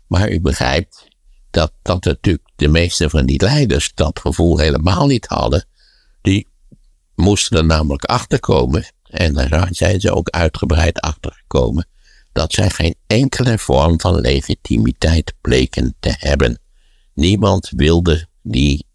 [0.07, 1.09] Maar u begrijpt
[1.50, 5.64] dat, dat natuurlijk de meeste van die leiders dat gevoel helemaal niet hadden.
[7.20, 11.88] Moesten er namelijk achterkomen, en daar zijn ze ook uitgebreid achtergekomen,
[12.33, 16.61] dat zij geen enkele vorm van legitimiteit bleken te hebben.
[17.14, 18.87] Niemand wilde die,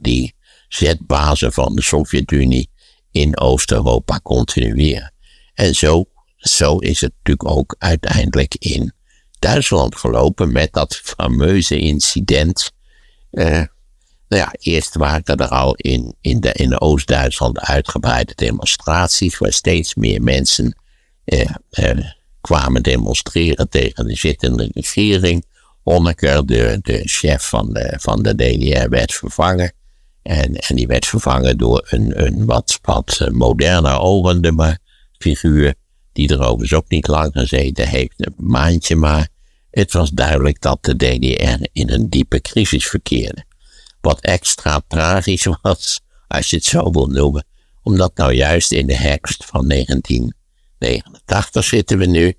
[0.00, 0.34] die
[0.68, 2.70] zetbazen van de Sovjet-Unie
[3.10, 5.12] in Oost-Europa continueren.
[5.54, 6.04] En zo,
[6.36, 8.92] zo is het natuurlijk ook uiteindelijk in
[9.38, 12.70] Duitsland gelopen met dat fameuze incident.
[13.30, 13.62] Uh,
[14.28, 19.94] nou ja, eerst waren er al in, in, de, in Oost-Duitsland uitgebreide demonstraties, waar steeds
[19.94, 20.76] meer mensen
[21.24, 22.04] uh, uh,
[22.40, 25.44] kwamen demonstreren tegen de zittende regering.
[25.82, 29.72] Honecker, de, de chef van de, van de DDR, werd vervangen.
[30.22, 34.78] En, en die werd vervangen door een, een wat, wat moderner maar
[35.18, 35.74] figuur,
[36.12, 39.28] die er overigens ook niet lang gezeten heeft, een maandje maar.
[39.70, 43.45] Het was duidelijk dat de DDR in een diepe crisis verkeerde.
[44.06, 47.46] Wat extra tragisch was, als je het zo wil noemen,
[47.82, 52.34] omdat nou juist in de herfst van 1989 zitten we nu,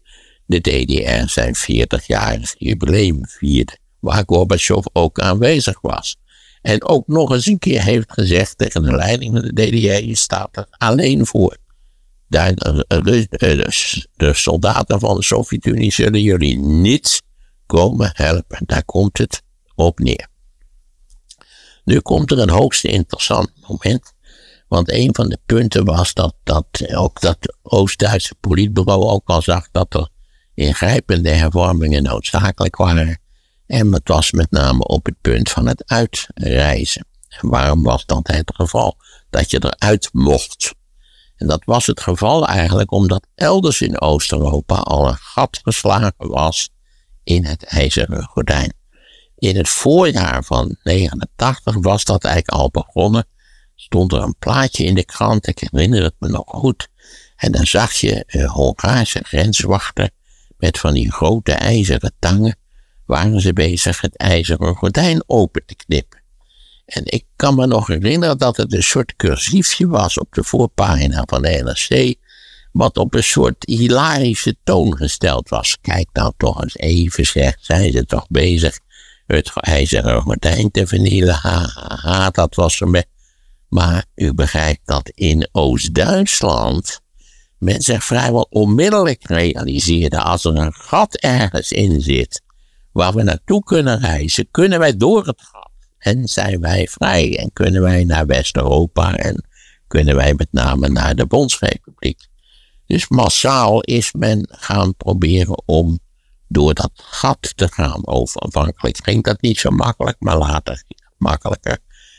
[0.45, 6.17] de DDR zijn 40-jarig jubileum vierde, waar Gorbachev ook aanwezig was.
[6.62, 10.15] En ook nog eens een keer heeft gezegd tegen de leiding van de DDR, je
[10.15, 11.58] staat er alleen voor.
[12.27, 13.27] Daar, de,
[14.15, 17.21] de soldaten van de Sovjet-Unie zullen jullie niet
[17.65, 18.60] komen helpen.
[18.65, 19.41] Daar komt het
[19.75, 20.36] op neer.
[21.88, 24.13] Nu komt er een hoogst interessant moment.
[24.67, 29.67] Want een van de punten was dat, dat ook dat Oost-Duitse politbureau ook al zag
[29.71, 30.10] dat er
[30.54, 33.19] ingrijpende hervormingen noodzakelijk waren.
[33.67, 37.08] En het was met name op het punt van het uitreizen.
[37.28, 38.97] En waarom was dat het geval?
[39.30, 40.73] Dat je eruit mocht.
[41.36, 46.69] En dat was het geval eigenlijk omdat elders in Oost-Europa al een gat geslagen was
[47.23, 48.73] in het ijzeren gordijn.
[49.38, 53.28] In het voorjaar van 89 was dat eigenlijk al begonnen.
[53.76, 56.88] Stond er een plaatje in de krant, ik herinner het me nog goed.
[57.36, 60.12] En dan zag je uh, Hongaarse grenswachten
[60.58, 62.58] met van die grote ijzeren tangen.
[63.06, 66.21] Waren ze bezig het ijzeren gordijn open te knippen.
[66.86, 71.23] En ik kan me nog herinneren dat het een soort cursiefje was op de voorpagina
[71.26, 72.15] van de NRC
[72.71, 75.78] wat op een soort hilarische toon gesteld was.
[75.82, 78.80] Kijk nou toch eens even, zeg, zijn ze toch bezig
[79.27, 81.35] het ijzeren gordijn te vernielen?
[81.35, 83.05] Ha, ha, ha, dat was er.
[83.69, 87.01] Maar u begrijpt dat in Oost-Duitsland
[87.57, 92.41] men zich vrijwel onmiddellijk realiseerde als er een gat ergens in zit
[92.91, 97.53] waar we naartoe kunnen reizen, kunnen wij door het gat en zijn wij vrij en
[97.53, 99.45] kunnen wij naar West-Europa en
[99.87, 102.27] kunnen wij met name naar de Bondsrepubliek.
[102.85, 105.99] Dus massaal is men gaan proberen om
[106.47, 108.07] door dat gat te gaan.
[108.07, 110.83] Overvankelijk ging dat niet zo makkelijk, maar later
[111.17, 111.77] makkelijker.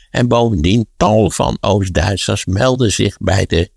[0.09, 3.71] En bovendien, tal van Oost-Duitsers melden zich bij de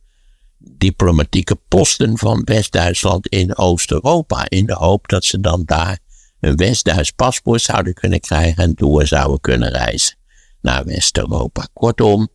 [0.58, 4.48] diplomatieke posten van West-Duitsland in Oost-Europa.
[4.48, 5.98] In de hoop dat ze dan daar
[6.40, 10.16] een West-Duits paspoort zouden kunnen krijgen en door zouden kunnen reizen
[10.60, 11.68] naar West-Europa.
[11.72, 12.28] Kortom,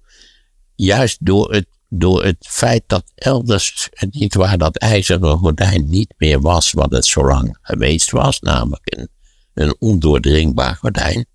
[0.75, 6.41] juist door het door het feit dat elders niet waar dat ijzeren gordijn niet meer
[6.41, 9.07] was wat het zo lang geweest was, namelijk
[9.53, 11.25] een, ondoordringbaar gordijn,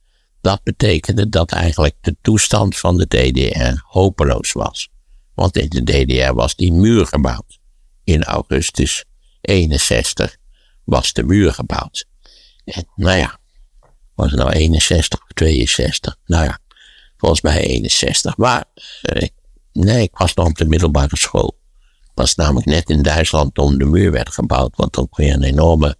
[0.41, 4.89] dat betekende dat eigenlijk de toestand van de DDR hopeloos was.
[5.35, 7.59] Want in de DDR was die muur gebouwd.
[8.05, 9.05] In augustus
[9.41, 10.37] 61
[10.85, 12.07] was de muur gebouwd.
[12.95, 13.39] Nou ja,
[14.15, 16.17] was het nou 61 of 62?
[16.27, 16.59] Nou ja,
[17.17, 18.37] volgens mij 61.
[18.37, 18.65] Maar
[19.03, 19.29] eh,
[19.73, 21.59] Nee, ik was nog op de middelbare school.
[22.03, 25.43] Ik was namelijk net in Duitsland toen de muur werd gebouwd, wat ook weer een
[25.43, 25.97] enorme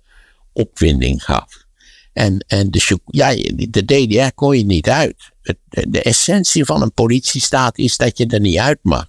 [0.53, 1.65] opwinding gaf.
[2.13, 5.31] En, en de, ja, de DDR kon je niet uit.
[5.43, 5.57] de,
[5.89, 9.07] de, essentie van een politiestaat is dat je er niet uit mag.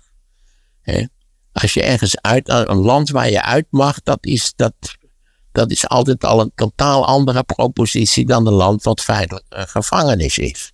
[1.52, 4.74] Als je ergens uit, een land waar je uit mag, dat is, dat,
[5.52, 10.38] dat is altijd al een totaal andere propositie dan een land wat feitelijk een gevangenis
[10.38, 10.72] is.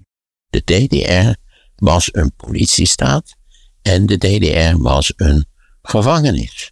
[0.50, 1.34] De DDR
[1.76, 3.36] was een politiestaat
[3.82, 5.46] en de DDR was een
[5.82, 6.72] gevangenis.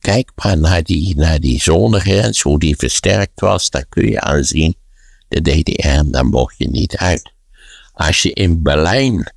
[0.00, 4.44] Kijk maar naar die, naar die zonegrens, hoe die versterkt was, daar kun je aan
[4.44, 4.76] zien.
[5.28, 7.32] De DDR, daar mocht je niet uit.
[7.92, 9.32] Als je in Berlijn,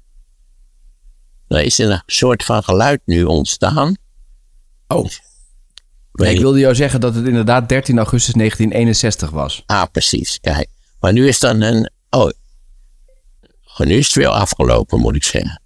[1.48, 3.96] er is een soort van geluid nu ontstaan.
[4.88, 5.10] Oh.
[6.14, 9.64] ik wilde jou zeggen dat het inderdaad 13 augustus 1961 was.
[9.66, 10.40] Ah, precies.
[10.42, 10.68] Kijk.
[11.00, 11.92] Maar nu is dan een.
[12.10, 12.30] Oh.
[13.78, 15.62] Nu is het weer afgelopen, moet ik zeggen.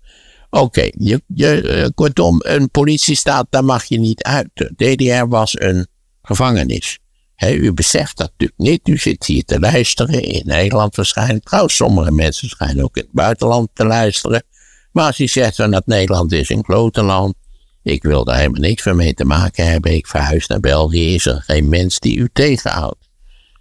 [0.50, 4.50] Oké, je, je, eh, kortom, een politiestaat, daar mag je niet uit.
[4.76, 5.88] DDR was een
[6.22, 7.00] gevangenis.
[7.38, 8.88] u beseft dat natuurlijk niet.
[8.88, 11.44] U zit hier te luisteren, in Nederland waarschijnlijk.
[11.44, 14.44] Trouwens, sommige mensen schijnen ook in het buitenland te luisteren.
[14.92, 17.36] Maar als je zegt dat Nederland is een klote land,
[17.84, 19.94] ik wil daar helemaal niks van mee te maken hebben.
[19.94, 23.10] Ik verhuis naar België, is er geen mens die u tegenhoudt.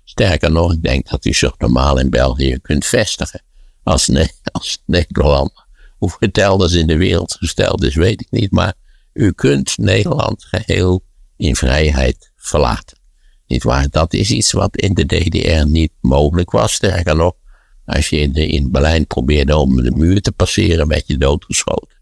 [0.05, 3.43] Sterker nog, ik denk dat u zich normaal in België kunt vestigen
[3.83, 4.83] als, ne als.
[5.99, 8.51] Hoe het elders in de wereld gesteld is, weet ik niet.
[8.51, 8.75] Maar
[9.13, 11.03] u kunt Nederland geheel
[11.37, 12.99] in vrijheid verlaten.
[13.47, 13.89] Niet waar?
[13.91, 16.73] Dat is iets wat in de DDR niet mogelijk was.
[16.73, 17.33] Sterker nog,
[17.85, 21.97] als je in, in Berlijn probeerde om de muur te passeren, werd je doodgeschoten.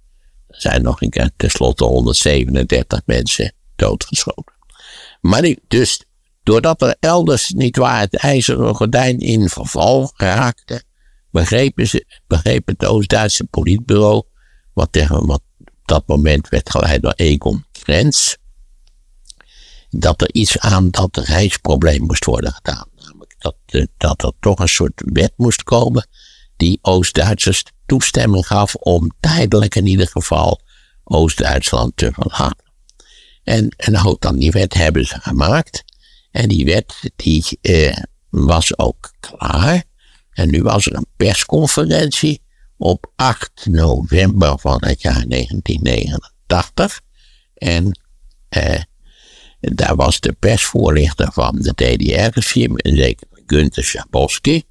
[0.49, 4.55] Er zijn nog een keer tenslotte 137 mensen doodgeschoten.
[5.21, 6.05] Maar nu, dus
[6.43, 10.83] doordat er elders niet waar het ijzeren gordijn in verval raakte,
[11.35, 14.23] begrepen ze, begreep het Oost-Duitse politbureau,
[14.73, 18.35] wat, tegen, wat op dat moment werd geleid door Egon Krenz,
[19.91, 22.89] dat er iets aan dat reisprobleem moest worden gedaan.
[22.97, 26.09] Namelijk dat, eh, dat er toch een soort wet moest komen
[26.57, 30.61] die Oost-Duitsers toestemming gaf om tijdelijk in ieder geval
[31.05, 32.73] Oost-Duitsland te verlaten.
[33.45, 35.85] En, en dan die wet hebben ze gemaakt.
[36.31, 37.97] En die wet die eh,
[38.31, 39.85] was ook klaar.
[40.35, 42.43] En nu was er een persconferentie
[42.77, 47.01] op 8 november van het jaar 1989.
[47.55, 48.01] En
[48.49, 48.81] eh,
[49.61, 54.63] daar was de persvoorlichter van de DDR-regime, zeker Gunther Schabowski.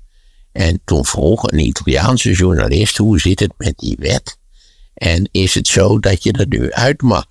[0.51, 4.37] En toen vroeg een Italiaanse journalist, hoe zit het met die wet?
[4.93, 7.25] En is het zo dat je er nu uit mag?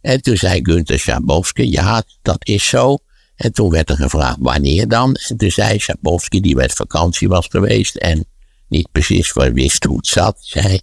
[0.00, 2.98] En toen zei Gunther Schabowski, ja, dat is zo.
[3.40, 5.14] En toen werd er gevraagd wanneer dan.
[5.14, 8.24] En toen zei Schabowski, die met vakantie was geweest en
[8.68, 10.80] niet precies wist hoe het zat, zei,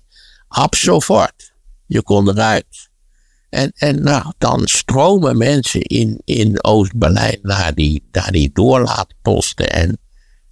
[0.48, 1.54] ab sofort,
[1.86, 2.90] je kon eruit.
[3.50, 9.70] En, en nou, dan stromen mensen in, in Oost-Berlijn naar die, naar die doorlaatposten.
[9.70, 9.98] En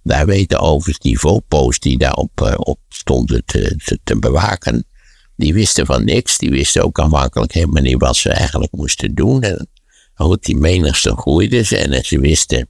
[0.02, 4.86] daar weten overigens die VOPO's die daarop uh, op stonden te, te, te, bewaken,
[5.36, 6.38] die wisten van niks.
[6.38, 9.42] Die wisten ook aanvankelijk helemaal niet wat ze eigenlijk moesten doen.
[9.42, 9.68] En
[10.24, 12.68] goed, die menigste groeide ze en ze wisten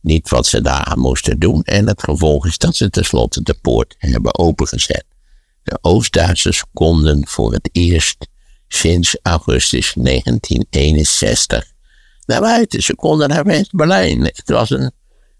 [0.00, 1.62] niet wat ze daaraan moesten doen.
[1.62, 5.04] En het gevolg is dat ze tenslotte de poort hebben opengezet.
[5.62, 8.26] De Oost-Duitsers konden voor het eerst
[8.68, 11.72] sinds augustus 1961
[12.26, 12.82] naar buiten.
[12.82, 14.20] Ze konden naar West-Berlijn.
[14.20, 14.92] Het was een,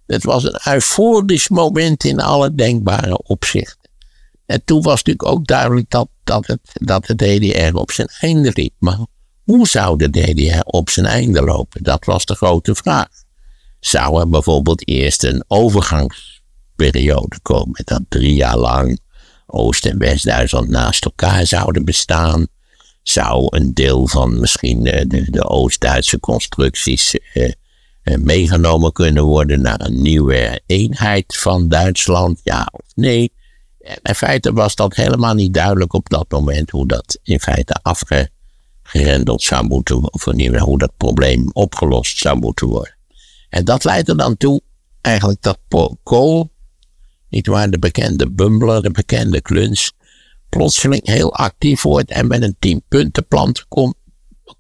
[0.07, 3.91] het was een euforisch moment in alle denkbare opzichten.
[4.47, 8.51] En toen was natuurlijk ook duidelijk dat, dat, het, dat de DDR op zijn einde
[8.55, 8.75] liep.
[8.79, 8.99] Maar
[9.45, 11.83] hoe zou de DDR op zijn einde lopen?
[11.83, 13.09] Dat was de grote vraag.
[13.81, 19.01] Zou er bijvoorbeeld eerst een overgangsperiode komen, dat drie jaar lang
[19.47, 22.47] Oost- en West-Duitsland naast elkaar zouden bestaan?
[23.03, 27.53] Zou een deel van misschien eh, de, de Oost-Duitse constructies eh,
[28.03, 32.41] eh, meegenomen kunnen worden naar een nieuwe eenheid van Duitsland?
[32.43, 33.33] Ja of nee?
[34.03, 38.31] In feite was dat helemaal niet duidelijk op dat moment hoe dat in feite afge
[38.99, 42.97] gerendeld zou moeten of hoe dat probleem opgelost zou moeten worden.
[43.49, 44.61] En dat leidt er dan toe
[45.01, 45.59] eigenlijk dat
[46.03, 46.51] Kool,
[47.29, 49.93] niet waar, de bekende bumbler, de bekende kluns,
[50.49, 53.95] plotseling heel actief wordt en met een tienpuntenplan kom,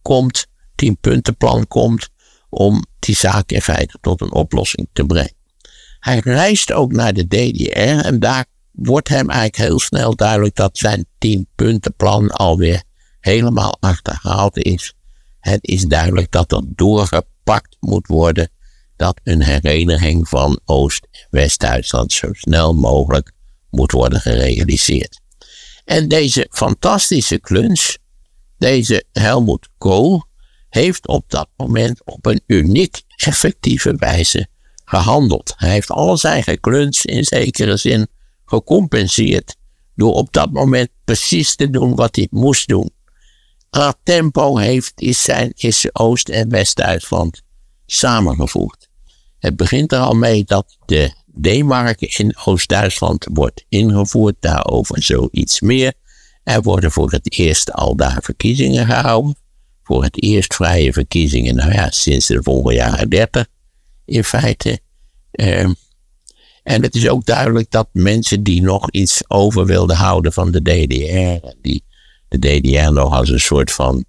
[0.03, 2.09] komt, tienpuntenplan komt
[2.49, 5.35] om die zaak in feite tot een oplossing te brengen.
[6.01, 10.79] Hij reist ook naar de DDR en daar wordt hem eigenlijk heel snel duidelijk dat
[10.79, 12.83] zijn tienpuntenplan alweer
[13.25, 14.95] helemaal achterhaald is.
[15.41, 18.51] Het is duidelijk dat er doorgepakt moet worden
[18.97, 23.33] dat een hereniging van Oost- en West-Duitsland zo snel mogelijk
[23.71, 25.21] moet worden gerealiseerd.
[25.85, 27.99] En deze fantastische kluns,
[28.59, 30.23] deze Helmut Kohl,
[30.69, 34.47] heeft op dat moment op een uniek effectieve wijze
[34.85, 35.55] gehandeld.
[35.57, 38.07] Hij heeft al zijn gekluns in zekere zin
[38.45, 39.57] gecompenseerd
[39.95, 42.91] door op dat moment precies te doen wat hij moest doen
[43.75, 47.43] haar tempo heeft, is, zijn, is Oost- en West-Duitsland
[47.87, 48.89] samengevoegd.
[49.39, 55.93] Het begint er al mee dat de D-mark in Oost-Duitsland wordt ingevoerd, daarover zoiets meer.
[56.45, 59.37] Er worden voor het eerst al daar verkiezingen gehouden.
[59.83, 63.47] Voor het eerst vrije verkiezingen, nou ja, sinds de volgende jaren 30
[64.05, 64.81] in feite.
[65.31, 65.73] Ehm,
[66.63, 70.63] en het is ook duidelijk dat mensen die nog iets over wilden houden van de
[70.63, 71.85] DDR, die
[72.29, 74.05] de DDR nog als een soort van,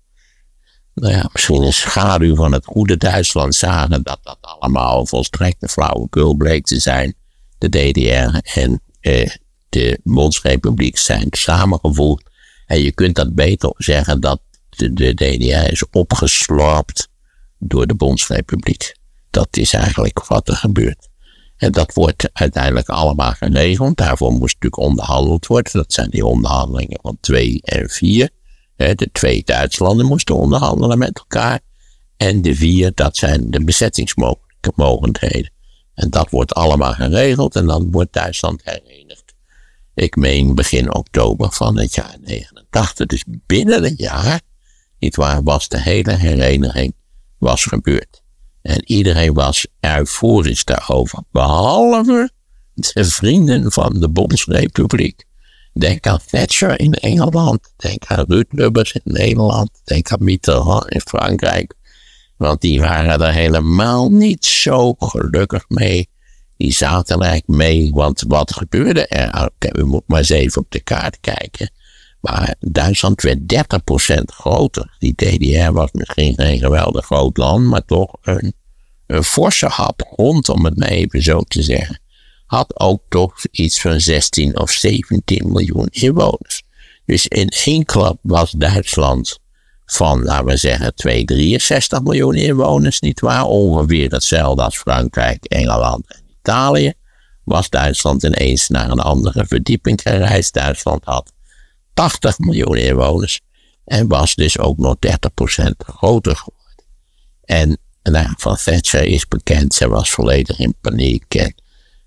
[0.93, 5.69] nou ja, misschien een schaduw van het goede Duitsland zagen, dat dat allemaal volstrekt een
[5.69, 7.15] flauwekul bleek te zijn.
[7.57, 9.29] De DDR en eh,
[9.69, 12.29] de Bondsrepubliek zijn samengevoegd.
[12.65, 17.09] En je kunt dat beter zeggen dat de, de DDR is opgeslorpt
[17.59, 18.95] door de Bondsrepubliek.
[19.29, 21.09] Dat is eigenlijk wat er gebeurt.
[21.57, 23.97] En dat wordt uiteindelijk allemaal geregeld.
[23.97, 25.71] Daarvoor moest natuurlijk onderhandeld worden.
[25.73, 28.29] Dat zijn die onderhandelingen van 2 en 4.
[28.75, 31.59] De twee Duitslanden moesten onderhandelen met elkaar.
[32.17, 35.51] En de vier, dat zijn de bezettingsmogendheden.
[35.93, 39.33] En dat wordt allemaal geregeld en dan wordt Duitsland herenigd.
[39.93, 43.05] Ik meen begin oktober van het jaar 89.
[43.05, 44.41] Dus binnen een jaar,
[44.99, 46.95] niet waar, was de hele hereniging
[47.37, 48.23] was gebeurd.
[48.65, 52.29] En iedereen was euforisch daarover, behalve
[52.73, 55.25] de vrienden van de Bondsrepubliek.
[55.73, 61.01] Denk aan Thatcher in Engeland, denk aan Ruud Lubbers in Nederland, denk aan Mitterrand in
[61.01, 61.73] Frankrijk.
[62.37, 66.09] Want die waren er helemaal niet zo gelukkig mee.
[66.57, 69.49] Die zaten er eigenlijk mee, want wat gebeurde er?
[69.77, 71.71] U moet maar eens even op de kaart kijken.
[72.31, 73.39] Maar Duitsland werd
[74.09, 74.95] 30% groter.
[74.99, 78.53] Die DDR was misschien geen geweldig groot land, maar toch een,
[79.23, 81.99] forse hap rond, om het maar even zo te zeggen.
[82.45, 86.63] Had ook toch iets van 16 of 17 miljoen inwoners.
[87.05, 89.39] Dus in één klap was Duitsland
[89.85, 93.43] van, laten we zeggen, 263 miljoen inwoners, nietwaar?
[93.43, 96.93] Ongeveer hetzelfde als Frankrijk, Engeland en Italië.
[97.43, 100.53] Was Duitsland ineens naar een andere verdieping gereisd.
[100.53, 101.33] Duitsland had
[101.95, 103.41] 80 miljoen inwoners
[103.85, 105.09] en was dus ook nog 30%
[105.77, 106.83] groter geworden.
[107.43, 111.35] En nou, van Thatcher is bekend, ze was volledig in paniek.
[111.35, 111.55] En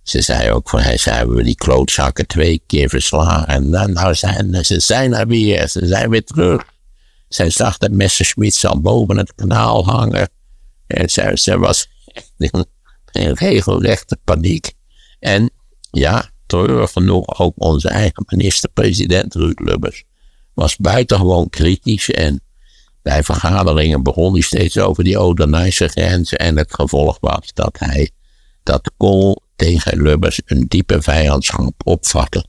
[0.02, 3.46] ze zei ook van, hij zei, we die klootzakken twee keer verslagen.
[3.46, 6.64] En nou, nou zijn ze zijn er weer, ze zijn weer terug.
[7.28, 10.30] Zij zag de Messerschmitt al boven het kanaal hangen.
[10.86, 11.88] En zij, zij was
[12.36, 14.72] in regelrechte paniek.
[15.18, 15.50] En
[15.90, 20.04] ja, treurig genoeg ook onze eigen minister-president Ruud Lubbers
[20.54, 22.40] was buitengewoon kritisch en
[23.02, 28.10] bij vergaderingen begon hij steeds over die Odenijse grenzen en het gevolg was dat hij
[28.62, 32.46] dat Kool tegen Lubbers een diepe vijandschap opvatte.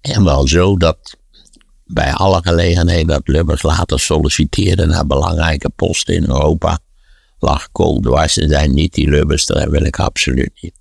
[0.00, 1.16] En wel zo dat
[1.84, 6.78] bij alle gelegenheden dat Lubbers later solliciteerde naar belangrijke posten in Europa,
[7.38, 10.74] lag Kool dwars en zei niet die Lubbers, dat wil ik absoluut niet.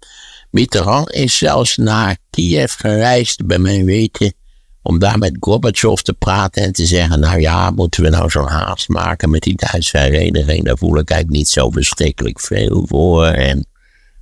[0.52, 4.34] Mitterrand is zelfs naar Kiev gereisd, bij mijn weten,
[4.82, 8.48] om daar met Gorbachev te praten en te zeggen, nou ja, moeten we nou zo'n
[8.48, 13.26] haast maken met die Duitse hereniging, daar voel ik eigenlijk niet zo verschrikkelijk veel voor
[13.26, 13.68] en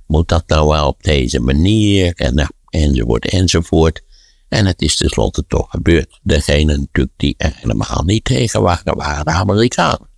[0.06, 4.04] moet dat nou wel op deze manier en, nou, enzovoort enzovoort.
[4.48, 6.18] En het is tenslotte toch gebeurd.
[6.22, 10.08] Degene natuurlijk die er helemaal niet tegen waren, waren de Amerikanen.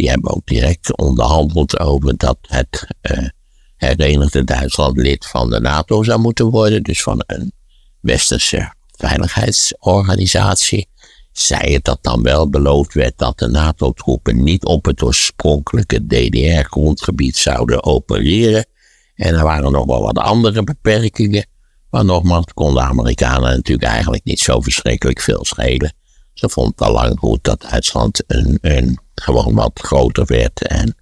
[0.00, 3.28] Die hebben ook direct onderhandeld over dat het uh,
[3.76, 6.82] herenigde Duitsland lid van de NATO zou moeten worden.
[6.82, 7.52] Dus van een
[8.00, 10.88] westerse veiligheidsorganisatie.
[11.32, 17.36] Zij het dat dan wel beloofd werd dat de NATO-troepen niet op het oorspronkelijke DDR-grondgebied
[17.36, 18.66] zouden opereren.
[19.14, 21.46] En er waren nog wel wat andere beperkingen.
[21.90, 25.94] Maar nogmaals, konden de Amerikanen natuurlijk eigenlijk niet zo verschrikkelijk veel schelen.
[26.34, 30.94] Ze vonden het al lang goed dat Duitsland een, een, gewoon wat groter werd en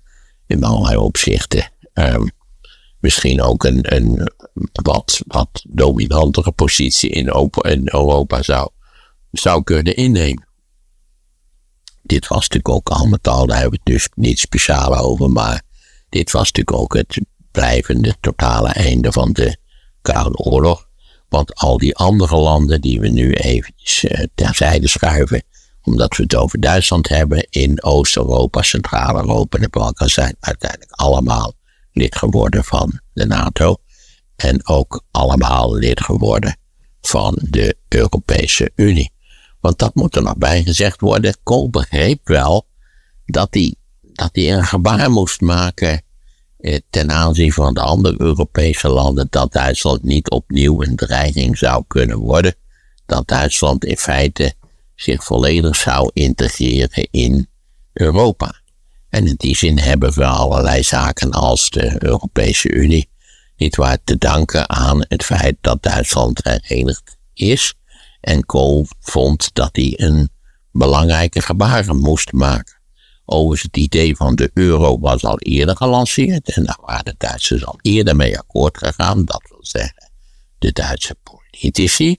[0.46, 2.30] in allerlei opzichten um,
[3.00, 4.32] misschien ook een, een
[4.72, 8.70] wat, wat dominantere positie in, Europa, in Europa zou,
[9.32, 10.46] zou kunnen innemen.
[12.02, 15.30] Dit was natuurlijk ook al met al, daar hebben we het dus niet speciaal over,
[15.30, 15.62] maar
[16.08, 19.56] dit was natuurlijk ook het blijvende totale einde van de
[20.02, 20.86] Koude Oorlog.
[21.28, 25.42] Want al die andere landen die we nu eventjes uh, terzijde schuiven,
[25.88, 31.54] omdat we het over Duitsland hebben, in Oost-Europa, Centraal-Europa en de Balkan zijn uiteindelijk allemaal
[31.92, 33.76] lid geworden van de NATO.
[34.36, 36.56] En ook allemaal lid geworden
[37.00, 39.12] van de Europese Unie.
[39.60, 41.36] Want dat moet er nog bij gezegd worden.
[41.42, 42.66] Kool begreep wel
[43.26, 46.02] dat hij, dat hij een gebaar moest maken
[46.58, 51.84] eh, ten aanzien van de andere Europese landen dat Duitsland niet opnieuw een dreiging zou
[51.86, 52.54] kunnen worden.
[53.06, 54.54] Dat Duitsland in feite
[55.00, 57.48] zich volledig zou integreren in
[57.92, 58.60] Europa.
[59.08, 63.08] En in die zin hebben we allerlei zaken als de Europese Unie
[63.56, 67.74] niet waar te danken aan het feit dat Duitsland herenigd is.
[68.20, 70.28] En Kool vond dat hij een
[70.72, 72.76] belangrijke gebaren moest maken.
[73.24, 77.64] Overigens, het idee van de euro was al eerder gelanceerd en daar waren de Duitsers
[77.64, 79.24] al eerder mee akkoord gegaan.
[79.24, 80.10] Dat wil zeggen,
[80.58, 82.16] de Duitse politici,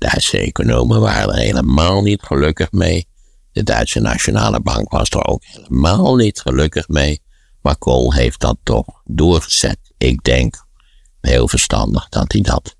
[0.00, 3.08] Duitse economen waren er helemaal niet gelukkig mee.
[3.52, 7.22] De Duitse Nationale Bank was er ook helemaal niet gelukkig mee.
[7.62, 9.78] Maar Kool heeft dat toch doorgezet.
[9.98, 10.64] Ik denk,
[11.20, 12.76] heel verstandig dat hij dat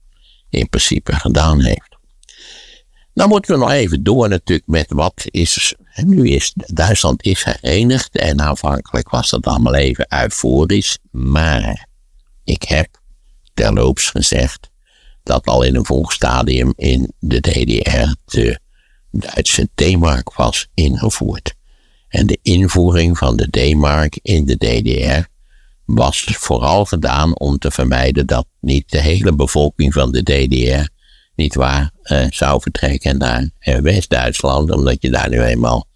[0.49, 1.97] in principe gedaan heeft.
[3.14, 5.75] Dan moeten we nog even door natuurlijk met wat is.
[5.95, 10.99] Nu is Duitsland is herenigd en aanvankelijk was dat allemaal even euforisch.
[11.11, 11.87] Maar
[12.45, 12.89] ik heb
[13.55, 14.70] terloops gezegd
[15.23, 18.59] dat al in een vroeg stadium in de DDR de
[19.11, 21.55] Duitse D-mark was ingevoerd.
[22.09, 25.29] En de invoering van de D-mark in de DDR
[25.85, 30.89] was vooral gedaan om te vermijden dat niet de hele bevolking van de DDR
[31.35, 35.87] niet waar uh, zou vertrekken naar uh, West-Duitsland, omdat je daar nu eenmaal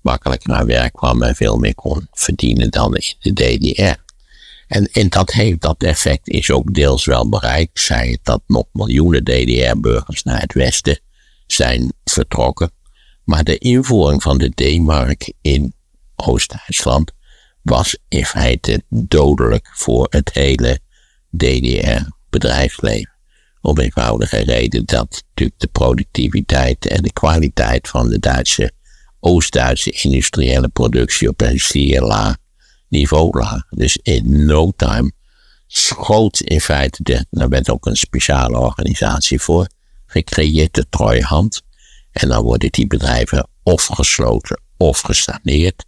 [0.00, 4.06] makkelijker naar werk kwam en veel meer kon verdienen dan in de DDR.
[4.68, 7.80] En, en dat, heeft, dat effect is ook deels wel bereikt.
[7.80, 11.00] Zij het dat nog miljoenen DDR-burgers naar het westen
[11.46, 12.70] zijn vertrokken.
[13.24, 15.74] Maar de invoering van de D-mark in
[16.16, 17.12] Oost-Duitsland
[17.62, 20.78] was in feite dodelijk voor het hele
[21.36, 23.16] DDR-bedrijfsleven.
[23.60, 28.72] Om eenvoudige reden dat natuurlijk de productiviteit en de kwaliteit van de Duitse,
[29.20, 32.36] Oost-Duitse industriële productie op een zeer laag
[32.88, 33.62] niveau lag.
[33.70, 35.12] Dus in no time
[35.66, 39.68] schoot in feite, de, daar werd ook een speciale organisatie voor
[40.06, 41.62] gecreëerd, de Trojhand.
[42.12, 45.84] En dan worden die bedrijven of gesloten of gestagneerd.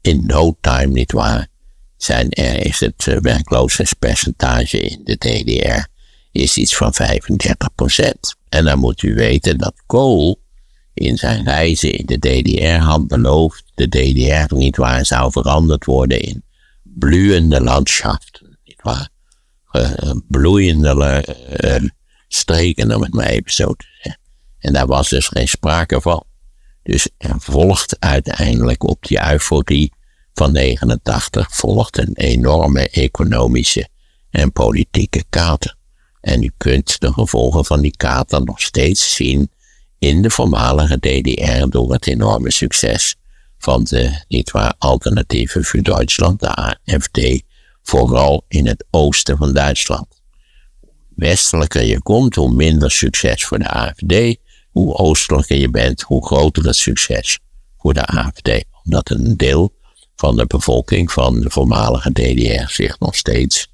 [0.00, 1.48] In no time, niet waar,
[1.96, 5.90] zijn er, is het uh, werkloosheidspercentage in de DDR
[6.32, 7.04] is iets van 35%.
[8.48, 10.40] En dan moet u weten dat Kool
[10.94, 16.20] in zijn reizen in de DDR had beloofd de DDR niet waar zou veranderd worden
[16.20, 16.44] in
[16.82, 19.08] bloeiende landschaften, niet waar?
[19.72, 21.24] Uh, bloeiende
[21.64, 21.88] uh,
[22.28, 24.20] streken, om het maar even zo te zeggen.
[24.58, 26.24] En daar was dus geen sprake van.
[26.82, 29.92] Dus er volgt uiteindelijk op die euforie
[30.32, 33.88] van 89 volgt een enorme economische
[34.30, 35.76] en politieke kater.
[36.20, 39.50] En u kunt de gevolgen van die kater nog steeds zien
[39.98, 43.16] in de voormalige DDR door het enorme succes
[43.62, 47.42] van de, niet waar, alternatieven voor Duitsland, de AFD,
[47.82, 50.22] vooral in het oosten van Duitsland.
[51.08, 54.36] Westelijker je komt, hoe minder succes voor de AFD,
[54.70, 57.38] hoe oostelijker je bent, hoe groter het succes
[57.78, 58.64] voor de AFD.
[58.84, 59.74] Omdat een deel
[60.16, 63.68] van de bevolking van de voormalige DDR zich nog steeds,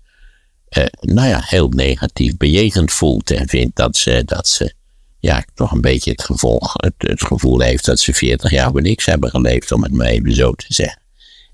[0.68, 4.74] eh, nou ja, heel negatief bejegend voelt en vindt dat ze, dat ze
[5.20, 8.82] ja, toch een beetje het, gevolg, het, het gevoel heeft dat ze 40 jaar voor
[8.82, 11.02] niks hebben geleefd, om het maar even zo te zeggen.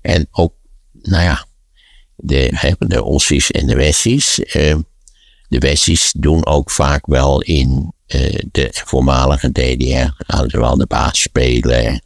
[0.01, 0.53] En ook,
[0.91, 1.45] nou ja,
[2.15, 4.39] de, de Ossies en de Wessies.
[4.39, 4.75] Eh,
[5.47, 10.85] de Wessies doen ook vaak wel in uh, de voormalige DDR, gaan ze wel de
[10.85, 12.01] baas spelen.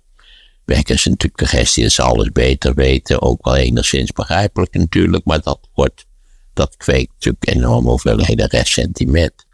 [0.66, 5.26] Wekken ze natuurlijk de gestie dat ze alles beter weten, ook wel enigszins begrijpelijk natuurlijk,
[5.26, 6.06] maar dat wordt,
[6.54, 9.46] dat kweekt natuurlijk enorm hoeveelheden ressentiment.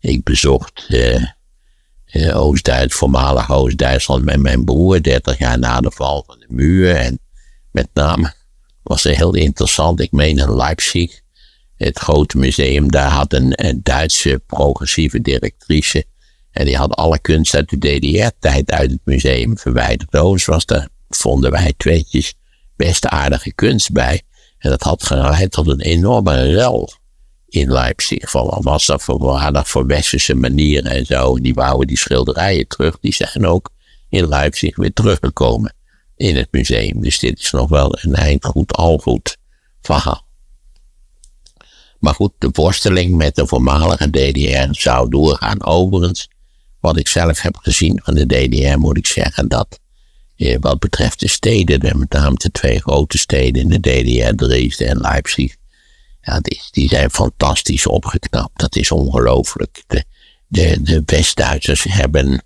[0.00, 1.24] Ik bezocht uh,
[2.32, 6.96] Oost-Duits, voormalig Oost-Duitsland met mijn broer, 30 jaar na de val van de muur.
[6.96, 7.20] En
[7.70, 8.32] met name
[8.82, 11.20] was het heel interessant, ik meen in Leipzig,
[11.76, 16.04] het grote museum, daar had een, een Duitse progressieve directrice.
[16.50, 20.14] En die had alle kunst uit de DDR-tijd uit het museum verwijderd.
[20.14, 22.34] Overigens was daar, vonden wij tweetjes,
[22.76, 24.22] best aardige kunst bij.
[24.58, 26.92] En dat had geleid tot een enorme rel
[27.50, 28.30] in Leipzig.
[28.30, 31.38] Van wat was dat voor waardig voor westerse manieren en zo.
[31.38, 32.98] Die wouden die schilderijen terug.
[33.00, 33.70] Die zijn ook
[34.08, 35.74] in Leipzig weer teruggekomen
[36.16, 37.00] in het museum.
[37.00, 39.36] Dus dit is nog wel een eindgoed, al goed
[39.82, 40.28] verhaal.
[41.98, 45.64] Maar goed, de worsteling met de voormalige DDR zou doorgaan.
[45.64, 46.28] Overigens,
[46.80, 49.78] wat ik zelf heb gezien van de DDR, moet ik zeggen dat
[50.36, 54.88] eh, wat betreft de steden, met name de twee grote steden in de DDR, Dresden
[54.88, 55.56] en Leipzig,
[56.22, 58.58] ja, die, die zijn fantastisch opgeknapt.
[58.58, 59.82] Dat is ongelooflijk.
[59.86, 60.04] De,
[60.46, 62.44] de, de West-Duitsers hebben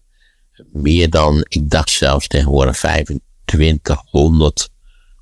[0.72, 4.68] meer dan, ik dacht zelfs tegenwoordig 2500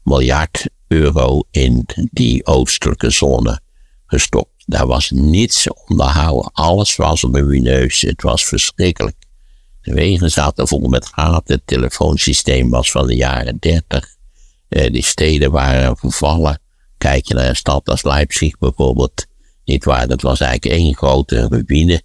[0.02, 3.60] miljard euro in die oostelijke zone
[4.06, 4.50] gestopt.
[4.66, 6.50] Daar was niets onderhouden.
[6.52, 8.00] Alles was lumineus.
[8.00, 9.16] Het was verschrikkelijk.
[9.80, 11.54] De wegen zaten vol met gaten.
[11.54, 14.16] Het telefoonsysteem was van de jaren 30.
[14.68, 16.60] Uh, die steden waren vervallen.
[17.02, 19.26] Kijk je naar een stad als Leipzig bijvoorbeeld.
[19.64, 22.02] Niet waar, dat was eigenlijk één grote ruïne.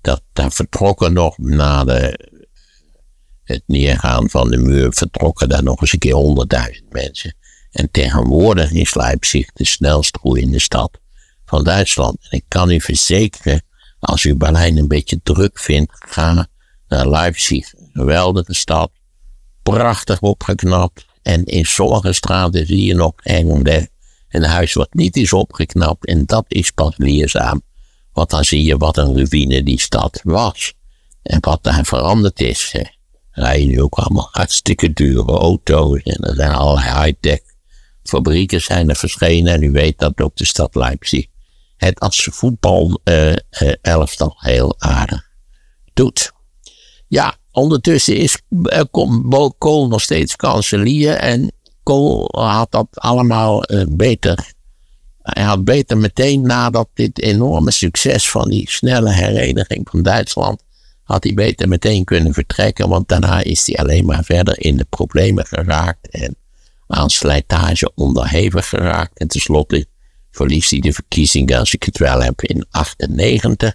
[0.00, 2.28] Dat, daar vertrokken nog na de,
[3.44, 7.34] het neergaan van de muur, vertrokken daar nog eens een keer honderdduizend mensen.
[7.70, 11.00] En tegenwoordig is Leipzig de snelst groeiende stad
[11.44, 12.16] van Duitsland.
[12.20, 13.62] En ik kan u verzekeren,
[13.98, 16.46] als u Berlijn een beetje druk vindt, ga
[16.88, 17.72] naar Leipzig.
[17.92, 18.90] Geweldige stad,
[19.62, 21.06] prachtig opgeknapt.
[21.22, 23.88] En in sommige straten zie je nog een,
[24.36, 26.06] een huis wat niet is opgeknapt.
[26.06, 27.62] En dat is pas leerzaam.
[28.12, 30.74] Want dan zie je wat een ruïne die stad was.
[31.22, 32.74] En wat daar veranderd is.
[33.30, 36.02] Rijden nu ook allemaal hartstikke dure auto's.
[36.02, 37.40] En er zijn allerlei high-tech
[38.02, 39.52] fabrieken zijn er verschenen.
[39.52, 41.26] En u weet dat ook de stad Leipzig
[41.76, 43.34] het als voetbal uh,
[43.82, 45.28] elftal heel aardig
[45.94, 46.32] doet.
[47.08, 48.80] Ja, ondertussen is uh,
[49.58, 51.52] Kool nog steeds kanselier en
[51.86, 54.52] Kool had dat allemaal beter.
[55.22, 60.62] Hij had beter meteen nadat dit enorme succes van die snelle hereniging van Duitsland,
[61.02, 64.84] had hij beter meteen kunnen vertrekken, want daarna is hij alleen maar verder in de
[64.84, 66.36] problemen geraakt en
[66.86, 69.18] aan slijtage onderhevig geraakt.
[69.18, 69.86] En tenslotte
[70.30, 73.74] verliest hij de verkiezingen, als ik het wel heb, in 98.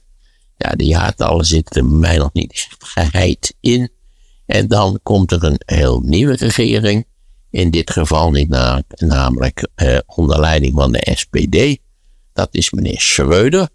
[0.58, 3.92] Ja, de jaartallen zitten mij nog niet geheid in.
[4.46, 7.06] En dan komt er een heel nieuwe regering.
[7.52, 11.78] In dit geval niet na, namelijk eh, onder leiding van de SPD.
[12.34, 13.70] Dat is meneer Schreuder.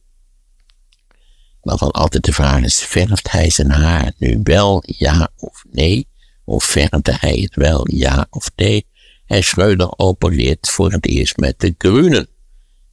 [1.63, 6.09] Waarvan altijd de vraag is, verft hij zijn haar nu wel ja of nee?
[6.45, 8.87] Of verfde hij het wel ja of nee?
[9.27, 12.29] En Schreuder opereert voor het eerst met de Groenen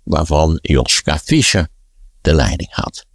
[0.03, 1.67] waarvan Joska Fischer
[2.21, 3.05] de leiding had.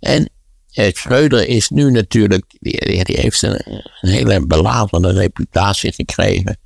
[0.00, 0.30] En
[0.72, 6.58] eh, Schreuder is nu natuurlijk, die, heeft een, een, hele belazende reputatie gekregen,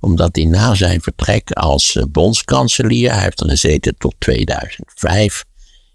[0.00, 5.44] omdat hij na zijn vertrek als uh, bondskanselier, hij heeft er gezeten tot 2005,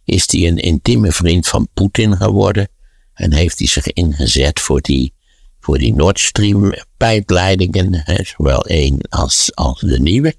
[0.05, 2.67] is hij een intieme vriend van Poetin geworden
[3.13, 5.13] en heeft hij zich ingezet voor die,
[5.59, 8.03] voor die Nord Stream pijpleidingen,
[8.37, 10.35] zowel één als, als de nieuwe.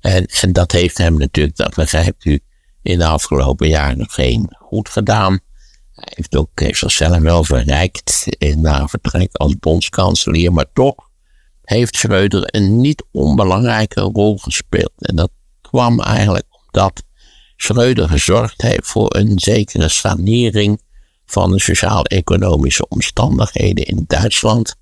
[0.00, 2.40] En, en dat heeft hem natuurlijk, dat begrijpt u,
[2.82, 5.40] in de afgelopen jaren geen goed gedaan.
[5.92, 8.26] Hij heeft ook zichzelf wel verrijkt
[8.62, 11.07] haar vertrek als bondskanselier, maar toch
[11.68, 14.92] heeft Schreuder een niet onbelangrijke rol gespeeld.
[14.96, 17.02] En dat kwam eigenlijk omdat
[17.56, 20.80] Schreuder gezorgd heeft voor een zekere sanering
[21.26, 24.74] van de sociaal-economische omstandigheden in Duitsland.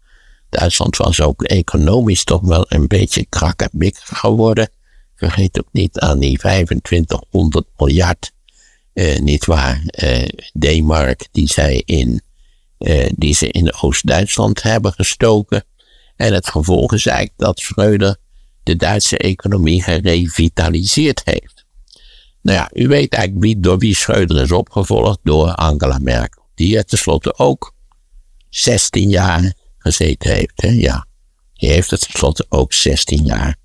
[0.48, 4.70] Duitsland was ook economisch toch wel een beetje krakkemikkig geworden.
[5.14, 8.32] Vergeet ook niet aan die 2500 miljard,
[8.92, 10.28] eh, niet waar, eh,
[10.58, 12.20] D-mark die, zij in,
[12.78, 15.64] eh, die ze in Oost-Duitsland hebben gestoken.
[16.16, 18.16] En het gevolg is eigenlijk dat Schreuder
[18.62, 21.64] de Duitse economie gerevitaliseerd heeft.
[22.42, 26.42] Nou ja, u weet eigenlijk wie, door wie Schreuder is opgevolgd, door Angela Merkel.
[26.54, 27.74] Die er tenslotte ook
[28.48, 30.62] 16 jaar gezeten heeft.
[30.62, 30.68] Hè?
[30.68, 31.06] Ja,
[31.52, 33.56] die heeft er tenslotte ook 16 jaar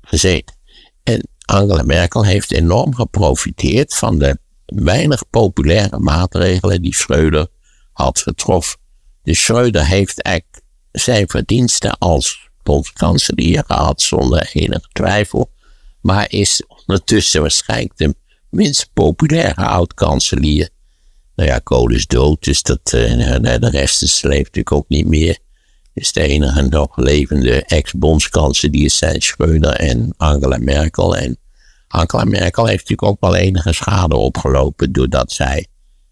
[0.00, 0.56] gezeten.
[1.02, 7.46] En Angela Merkel heeft enorm geprofiteerd van de weinig populaire maatregelen die Schreuder
[7.92, 8.78] had getroffen.
[9.22, 10.49] Dus Schreuder heeft eigenlijk
[10.92, 15.50] zijn verdiensten als bondskanselier gehad zonder enige twijfel.
[16.00, 18.14] Maar is ondertussen waarschijnlijk de
[18.50, 20.68] minst populaire oud-kanselier.
[21.36, 25.06] Nou ja, Kool is dood, dus dat, uh, de rest is, leeft natuurlijk ook niet
[25.06, 25.38] meer
[26.00, 31.16] is de enige nog levende ex-bondskanselier zijn Schreuder en Angela Merkel.
[31.16, 31.38] En
[31.88, 35.66] Angela Merkel heeft natuurlijk ook wel enige schade opgelopen doordat zij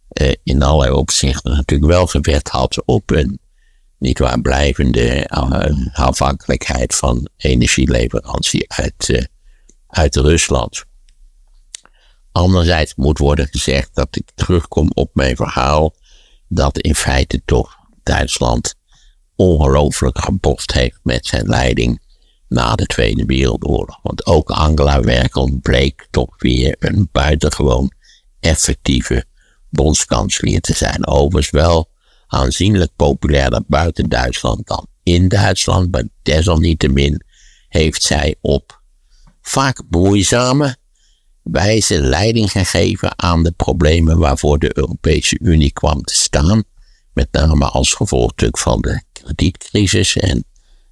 [0.08, 3.38] eh, in allerlei opzichten natuurlijk wel gewet had op een
[3.99, 9.22] niet waar blijvende eh, afhankelijkheid van energieleverantie uit, uh,
[9.86, 10.84] uit Rusland.
[12.32, 15.94] Anderzijds moet worden gezegd dat ik terugkom op mijn verhaal
[16.49, 18.74] dat in feite toch Duitsland
[19.36, 22.01] ongelooflijk gebost heeft met zijn leiding
[22.49, 23.99] na de Tweede Wereldoorlog.
[24.03, 27.92] Want ook Angela Merkel bleek toch weer een buitengewoon
[28.40, 29.24] effectieve
[29.70, 31.07] bondskanselier te zijn.
[31.07, 31.88] Overigens wel
[32.28, 37.22] aanzienlijk populairder buiten Duitsland dan in Duitsland, maar desalniettemin
[37.68, 38.82] heeft zij op
[39.42, 40.76] vaak moeizame
[41.42, 46.64] wijze leiding gegeven aan de problemen waarvoor de Europese Unie kwam te staan.
[47.12, 50.44] Met name als gevolg van de kredietcrisis en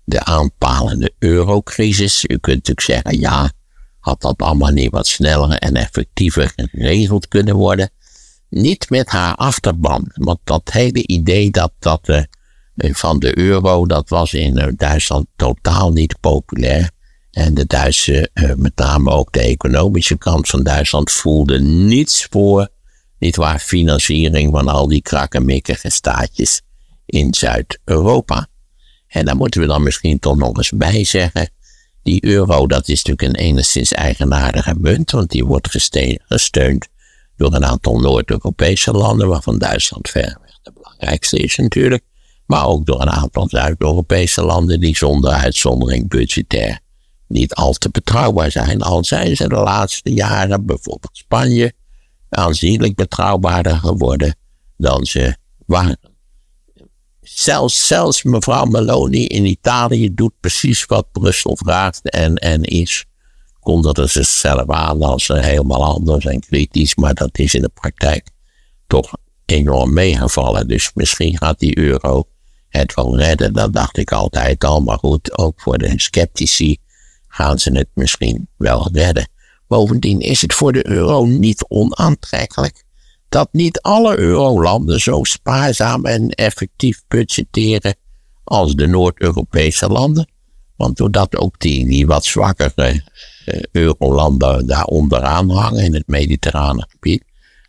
[0.04, 2.24] de aanpalende eurocrisis.
[2.24, 3.52] U kunt natuurlijk zeggen, ja,
[3.98, 7.90] had dat allemaal niet wat sneller en effectiever geregeld kunnen worden?
[8.48, 12.22] Niet met haar achterban, want dat hele idee dat, dat uh,
[12.76, 16.90] van de euro, dat was in uh, Duitsland totaal niet populair.
[17.30, 22.68] En de Duitse, eh, met name ook de economische kant van Duitsland, voelde niets voor,
[23.18, 26.62] niet waar, financiering van al die krakkemikkige staatjes
[27.06, 28.46] in Zuid-Europa.
[29.06, 31.50] En daar moeten we dan misschien toch nog eens bij zeggen.
[32.02, 35.70] Die euro, dat is natuurlijk een enigszins eigenaardige munt, want die wordt
[36.28, 36.88] gesteund
[37.36, 42.04] door een aantal Noord-Europese landen, waarvan Duitsland verreweg de belangrijkste is natuurlijk.
[42.46, 46.80] Maar ook door een aantal Zuid-Europese landen die zonder uitzondering budgetair
[47.28, 48.82] niet al te betrouwbaar zijn.
[48.82, 51.72] Al zijn ze de laatste jaren, bijvoorbeeld Spanje,
[52.28, 54.36] aanzienlijk betrouwbaarder geworden
[54.76, 55.98] dan ze waren.
[57.20, 63.04] Zelfs, zelfs mevrouw Meloni in Italië doet precies wat Brussel vraagt en, en is.
[63.66, 68.28] Kondigde ze zichzelf aan als helemaal anders en kritisch, maar dat is in de praktijk
[68.86, 69.12] toch
[69.44, 70.68] enorm meegevallen.
[70.68, 72.24] Dus misschien gaat die euro
[72.68, 74.80] het wel redden, dat dacht ik altijd al.
[74.80, 76.76] Maar goed, ook voor de sceptici
[77.28, 79.28] gaan ze het misschien wel redden.
[79.68, 82.84] Bovendien is het voor de euro niet onaantrekkelijk
[83.28, 87.96] dat niet alle eurolanden zo spaarzaam en effectief budgetteren
[88.44, 90.28] als de Noord-Europese landen.
[90.76, 93.02] Want doordat ook die, wat zwakkere
[93.46, 97.24] uh, eurolanden daar onderaan hangen in het mediterrane gebied,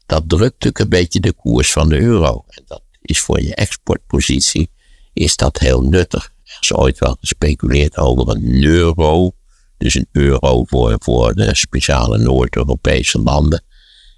[0.05, 2.43] dat drukt natuurlijk een beetje de koers van de euro.
[2.47, 4.69] En dat is voor je exportpositie
[5.13, 6.31] is dat heel nuttig.
[6.43, 9.31] Er is ooit wel gespeculeerd over een euro,
[9.77, 13.63] dus een euro voor, voor de speciale Noord-Europese landen.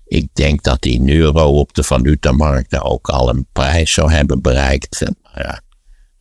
[0.06, 5.06] Ik denk dat die euro op de valutamarkten ook al een prijs zou hebben bereikt.
[5.36, 5.62] ja,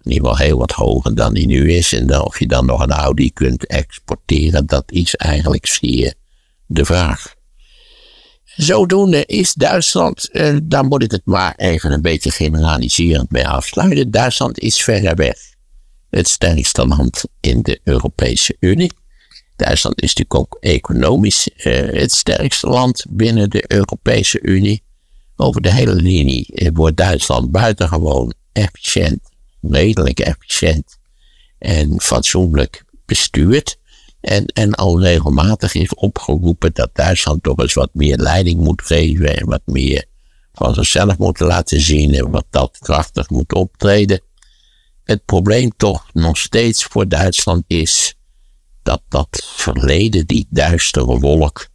[0.09, 1.92] in ieder geval heel wat hoger dan die nu is.
[1.92, 6.14] En dan, of je dan nog een Audi kunt exporteren, dat is eigenlijk zeer
[6.66, 7.36] de vraag.
[8.44, 14.11] Zodoende is Duitsland, eh, moet ik het maar even een beetje generaliserend mee afsluiten.
[14.11, 15.36] Duitsland is verreweg
[16.11, 18.92] het sterkste land in de Europese Unie.
[19.56, 24.82] Duitsland is natuurlijk ook economisch eh, het sterkste land binnen de Europese Unie.
[25.36, 29.20] Over de hele linie eh, wordt Duitsland buitengewoon efficiënt,
[29.61, 30.98] redelijk efficiënt
[31.59, 33.78] en fatsoenlijk bestuurd.
[34.20, 39.36] En, en al regelmatig is opgeroepen dat Duitsland toch eens wat meer leiding moet geven
[39.38, 40.04] en wat meer
[40.52, 44.20] van zichzelf moet laten zien en wat dat krachtig moet optreden.
[45.04, 48.14] Het probleem toch nog steeds voor Duitsland is
[48.82, 51.68] dat dat verleden, die duistere wolk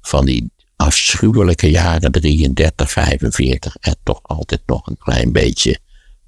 [0.00, 5.78] van die afschuwelijke jaren 33, 45 er toch altijd nog een klein beetje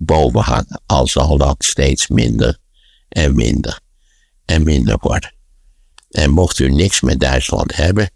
[0.02, 0.82] boven hangen.
[0.86, 2.58] Al zal dat steeds minder
[3.08, 3.80] en minder
[4.44, 5.34] en minder worden.
[6.10, 8.10] En mocht u niks met Duitsland hebben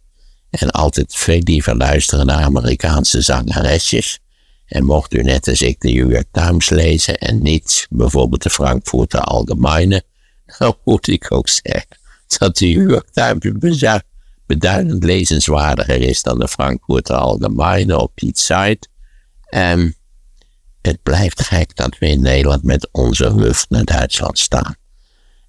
[0.51, 4.20] en altijd veel liever luisteren naar Amerikaanse zangeresjes,
[4.66, 8.51] en mocht u net als ik de New York Times lezen en niet bijvoorbeeld de
[8.51, 10.03] Frankfurter Allgemeine,
[10.59, 11.97] dan moet ik ook zeggen
[12.39, 14.03] dat de New York Times
[14.47, 18.89] beduidend lezenswaardiger is dan de Frankfurter Allgemeine op die site.
[19.45, 19.97] En
[20.87, 24.76] het blijft gek dat we in Nederland met onze rug naar Duitsland staan.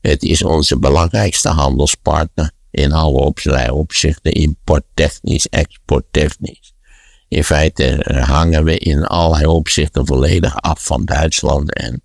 [0.01, 3.33] Het is onze belangrijkste handelspartner in alle
[3.71, 6.73] opzichten, importtechnisch, exporttechnisch.
[7.27, 12.01] In feite hangen we in allerlei opzichten volledig af van Duitsland en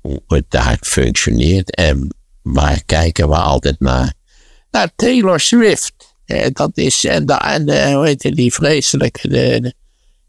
[0.00, 1.74] hoe het daar functioneert.
[1.74, 4.12] En waar kijken we altijd naar?
[4.70, 6.14] Naar Taylor Swift.
[6.52, 9.74] dat is, en, de, en hoe heet die vreselijke, de,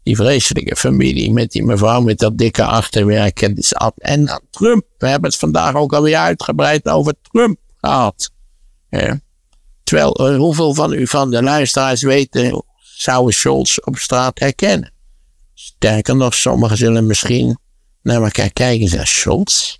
[0.02, 3.42] die vreselijke familie met die mevrouw met dat dikke achterwerk.
[3.42, 3.56] En,
[3.96, 4.84] en Trump.
[4.98, 8.30] We hebben het vandaag ook alweer uitgebreid over Trump gehad.
[9.82, 14.92] Terwijl, eh, hoeveel van u van de luisteraars weten, zouden Scholz op straat herkennen?
[15.54, 17.58] Sterker nog, sommigen zullen misschien
[18.02, 19.76] naar elkaar kijken en zeggen, Scholz?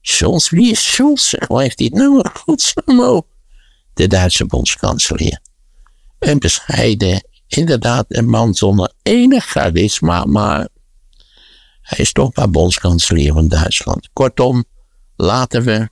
[0.00, 0.50] Scholz?
[0.50, 1.34] Wie is Scholz?
[1.46, 2.28] Hoe heeft hij het nou?
[2.32, 3.22] Godsnaam
[3.94, 5.40] De Duitse bondskanselier.
[6.18, 10.68] Een bescheiden inderdaad een man zonder enig charisma, maar
[11.80, 14.08] hij is toch maar bondskanselier van Duitsland.
[14.12, 14.64] Kortom,
[15.16, 15.88] laten we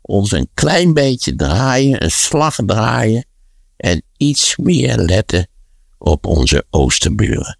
[0.00, 3.24] ons een klein beetje draaien, een slag draaien
[3.76, 5.48] en iets meer letten
[5.98, 7.58] op onze oosterburen.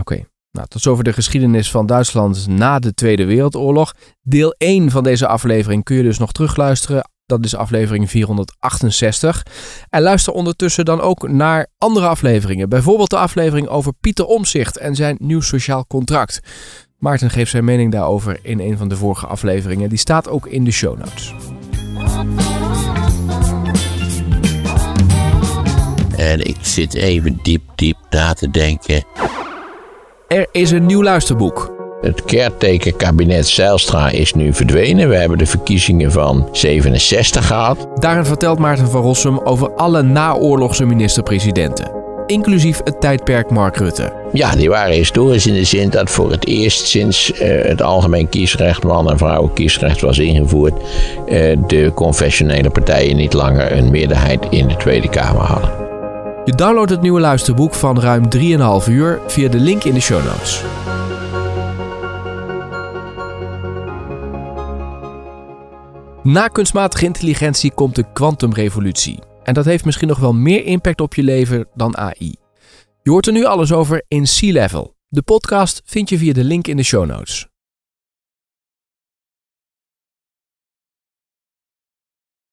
[0.00, 0.30] Oké.
[0.52, 3.94] Nou, tot zover de geschiedenis van Duitsland na de Tweede Wereldoorlog.
[4.22, 9.42] Deel 1 van deze aflevering kun je dus nog terugluisteren dat is aflevering 468.
[9.88, 12.68] En luister ondertussen dan ook naar andere afleveringen.
[12.68, 16.40] Bijvoorbeeld de aflevering over Pieter Omzicht en zijn nieuw sociaal contract.
[16.98, 19.88] Maarten geeft zijn mening daarover in een van de vorige afleveringen.
[19.88, 21.34] Die staat ook in de show notes.
[26.16, 29.04] En ik zit even diep, diep na te denken.
[30.28, 31.71] Er is een nieuw luisterboek.
[32.02, 35.08] Het caretaker-kabinet Zijlstra is nu verdwenen.
[35.08, 37.88] We hebben de verkiezingen van 67 gehad.
[37.94, 41.90] Daarin vertelt Maarten van Rossum over alle naoorlogse minister-presidenten.
[42.26, 44.12] Inclusief het tijdperk Mark Rutte.
[44.32, 48.28] Ja, die waren historisch in de zin dat voor het eerst sinds uh, het algemeen
[48.28, 50.74] kiesrecht, man- en vrouwen kiesrecht was ingevoerd,
[51.26, 55.70] uh, de confessionele partijen niet langer een meerderheid in de Tweede Kamer hadden.
[56.44, 58.24] Je downloadt het nieuwe luisterboek van ruim
[58.84, 60.62] 3,5 uur via de link in de show notes.
[66.24, 69.18] Na kunstmatige intelligentie komt de kwantumrevolutie.
[69.42, 72.34] En dat heeft misschien nog wel meer impact op je leven dan AI.
[73.02, 74.94] Je hoort er nu alles over in Sea Level.
[75.08, 77.51] De podcast vind je via de link in de show notes.